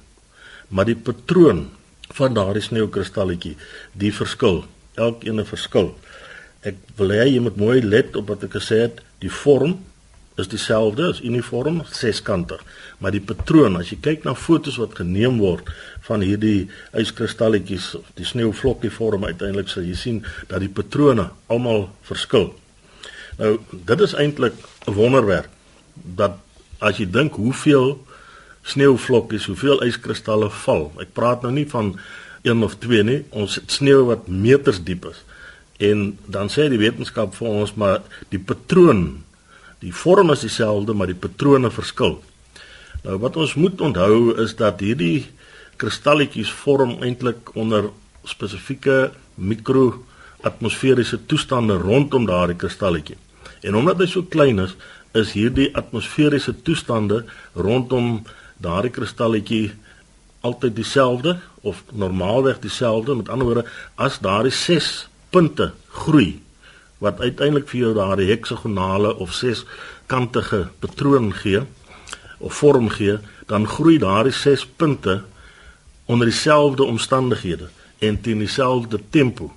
Maar 0.68 0.86
die 0.86 0.96
patroon 0.96 1.70
van 2.18 2.34
daardie 2.34 2.64
sneeukristalletjie, 2.64 3.56
die 3.94 4.14
verskil. 4.14 4.66
Elkeen 4.96 5.40
'n 5.40 5.46
verskil. 5.46 5.96
Ek 6.62 6.76
wil 6.96 7.10
hê 7.10 7.28
jy 7.28 7.40
moet 7.40 7.56
mooi 7.56 7.82
let 7.82 8.16
op 8.16 8.28
wat 8.28 8.44
ek 8.44 8.52
gesê 8.52 8.82
het. 8.88 9.02
Die 9.20 9.32
vorm 9.32 9.78
is 10.36 10.48
dieselfde, 10.48 11.10
is 11.10 11.22
uniform, 11.22 11.82
seskantig. 11.90 12.62
Maar 12.98 13.12
die 13.12 13.22
patroon, 13.22 13.78
as 13.80 13.90
jy 13.90 13.98
kyk 14.02 14.24
na 14.24 14.36
fotos 14.36 14.78
wat 14.78 14.96
geneem 14.96 15.40
word 15.42 15.70
van 16.06 16.22
hierdie 16.22 16.70
yskristalletjies 16.94 17.96
of 17.96 18.12
die 18.20 18.26
sneeuvlokkie 18.26 18.92
vorm 18.94 19.26
uiteindelik 19.26 19.70
sal 19.70 19.84
jy 19.84 19.96
sien 19.96 20.26
dat 20.48 20.60
die 20.60 20.70
patrone 20.70 21.30
almal 21.48 21.90
verskil. 22.02 22.52
Nou, 23.38 23.58
dit 23.72 24.02
is 24.02 24.14
eintlik 24.14 24.54
'n 24.88 24.94
wonderwerk 24.94 25.50
dat 25.94 26.38
as 26.80 26.98
jy 26.98 27.10
dink 27.10 27.34
hoeveel 27.34 27.98
sneeuvlokkies, 28.68 29.48
hoeveel 29.52 29.84
yskristalle 29.88 30.50
val. 30.64 30.90
Ek 31.02 31.14
praat 31.16 31.46
nou 31.46 31.54
nie 31.56 31.68
van 31.70 31.96
een 32.48 32.64
of 32.64 32.78
twee 32.84 33.04
nie, 33.04 33.22
ons 33.36 33.58
het 33.60 33.72
sneeu 33.72 34.06
wat 34.08 34.28
meters 34.28 34.82
diep 34.84 35.08
is. 35.10 35.22
En 35.84 36.18
dan 36.26 36.50
sê 36.50 36.68
die 36.72 36.82
wetenskap 36.82 37.36
vir 37.38 37.48
ons 37.48 37.76
maar 37.78 38.02
die 38.34 38.42
patroon, 38.42 39.24
die 39.84 39.94
vorm 39.94 40.34
is 40.34 40.46
dieselfde, 40.46 40.96
maar 40.98 41.12
die 41.12 41.20
patrone 41.20 41.70
verskil. 41.74 42.18
Nou 43.06 43.18
wat 43.22 43.38
ons 43.38 43.54
moet 43.60 43.82
onthou 43.82 44.34
is 44.42 44.56
dat 44.58 44.82
hierdie 44.82 45.28
kristalletjies 45.78 46.50
vorm 46.64 46.98
eintlik 47.06 47.54
onder 47.56 47.92
spesifieke 48.28 49.12
mikroatmosferiese 49.38 51.22
toestande 51.30 51.78
rondom 51.78 52.26
daardie 52.26 52.58
kristalletjie. 52.58 53.20
En 53.62 53.78
omdat 53.78 54.02
hy 54.02 54.10
so 54.10 54.26
klein 54.26 54.60
is, 54.64 54.74
is 55.18 55.34
hierdie 55.38 55.70
atmosferiese 55.78 56.56
toestande 56.66 57.24
rondom 57.56 58.26
daardie 58.64 58.92
kristalletjie 58.92 59.72
altyd 60.42 60.76
dieselfde 60.76 61.38
of 61.62 61.84
normaalweg 61.92 62.60
dieselfde 62.60 63.16
met 63.16 63.30
ander 63.30 63.48
woorde 63.48 63.66
as 63.96 64.20
daardie 64.20 64.54
6 64.54 65.08
punte 65.30 65.72
groei 66.04 66.42
wat 67.04 67.20
uiteindelik 67.22 67.68
vir 67.70 67.80
jou 67.80 67.94
daardie 67.94 68.30
heksagonale 68.32 69.16
of 69.22 69.34
seskantige 69.34 70.68
patroon 70.80 71.34
gee 71.34 71.62
of 72.38 72.54
vorm 72.54 72.90
gee, 72.90 73.18
dan 73.46 73.68
groei 73.68 73.98
daardie 73.98 74.34
ses 74.34 74.66
punte 74.66 75.22
onder 76.06 76.28
dieselfde 76.30 76.84
omstandighede 76.84 77.70
en 78.00 78.22
teen 78.22 78.40
dieselfde 78.40 79.00
tempo 79.10 79.52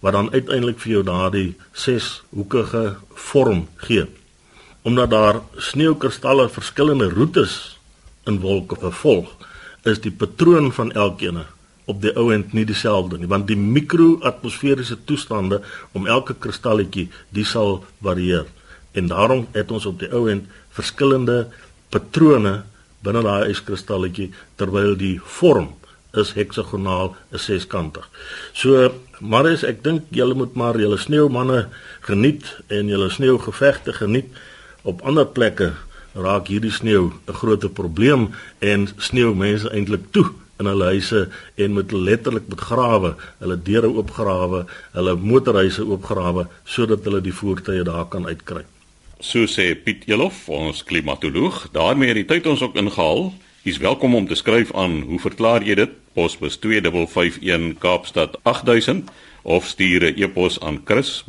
wat 0.00 0.12
dan 0.12 0.30
uiteindelik 0.32 0.78
vir 0.78 0.92
jou 0.92 1.02
daardie 1.02 1.56
seshoekige 1.72 2.96
vorm 3.14 3.66
gee. 3.76 4.06
Omdat 4.82 5.10
daar 5.10 5.40
sneeukristalle 5.56 6.48
verskillende 6.48 7.08
roetes 7.10 7.77
in 8.28 8.40
wolke 8.44 8.78
vervolg, 8.80 9.30
is 9.88 10.02
die 10.04 10.12
patroon 10.12 10.72
van 10.74 10.92
elkeen 10.92 11.44
op 11.88 12.02
die 12.02 12.12
ou 12.20 12.28
end 12.34 12.52
nie 12.52 12.66
dieselfde 12.68 13.16
nie, 13.18 13.30
want 13.30 13.48
die 13.48 13.56
mikroatmosferiese 13.56 14.98
toestande 15.08 15.62
om 15.96 16.06
elke 16.06 16.36
kristalletjie 16.36 17.08
die 17.34 17.46
sal 17.48 17.80
varieer. 18.04 18.44
En 18.92 19.08
daarom 19.08 19.46
het 19.54 19.72
ons 19.72 19.86
op 19.88 19.96
die 20.00 20.10
ou 20.12 20.26
end 20.28 20.50
verskillende 20.76 21.46
patrone 21.92 22.62
binne 23.04 23.22
daai 23.24 23.52
yskristalletjie 23.54 24.32
terwyl 24.60 24.96
die 24.98 25.16
vorm 25.38 25.72
is 26.18 26.32
heksagonaal, 26.36 27.12
is 27.36 27.44
seskantig. 27.46 28.06
So 28.56 28.90
Marius, 29.20 29.64
ek 29.66 29.82
dink 29.84 30.08
julle 30.14 30.36
moet 30.38 30.56
maar 30.58 30.78
julle 30.80 30.98
sneeumanne 31.00 31.66
geniet 32.06 32.48
en 32.72 32.88
julle 32.90 33.10
sneeugevegte 33.12 33.94
geniet. 33.96 34.32
Op 34.88 35.02
ander 35.06 35.28
plekke 35.28 35.72
raak 36.18 36.48
hierdie 36.48 36.72
sneeu 36.72 37.12
'n 37.26 37.38
groot 37.40 37.72
probleem 37.74 38.28
en 38.58 38.88
sneeu 38.98 39.34
mense 39.34 39.70
eintlik 39.70 40.10
toe 40.10 40.26
in 40.58 40.66
hulle 40.66 40.84
huise 40.84 41.28
en 41.54 41.72
moet 41.72 41.92
letterlik 41.92 42.48
met 42.48 42.60
grawe, 42.60 43.14
hulle 43.38 43.62
deure 43.62 43.88
oopgrawe, 43.88 44.64
hulle 44.92 45.14
motorhuise 45.16 45.84
oopgrawe 45.86 46.46
sodat 46.64 47.04
hulle 47.06 47.20
die 47.20 47.34
voertuie 47.34 47.82
daar 47.86 48.08
kan 48.10 48.26
uitkry. 48.26 48.64
So 49.20 49.46
sê 49.50 49.74
Piet 49.74 50.06
Elof, 50.06 50.48
ons 50.48 50.84
klimatoloog. 50.86 51.68
daarmee 51.72 52.08
het 52.08 52.16
die 52.16 52.24
tyd 52.24 52.46
ons 52.46 52.62
ook 52.62 52.76
ingehaal. 52.76 53.32
Jy's 53.62 53.78
welkom 53.78 54.14
om 54.14 54.28
te 54.28 54.34
skryf 54.34 54.72
aan 54.74 55.00
hoe 55.10 55.18
verklaar 55.18 55.62
jy 55.66 55.74
dit? 55.74 55.90
Posbus 56.14 56.56
2551 56.62 57.78
Kaapstad 57.78 58.38
8000 58.42 59.10
of 59.42 59.66
stuur 59.66 60.04
'n 60.04 60.14
e-pos 60.22 60.60
aan 60.60 60.80
chris@rsg.co.za. 60.84 61.26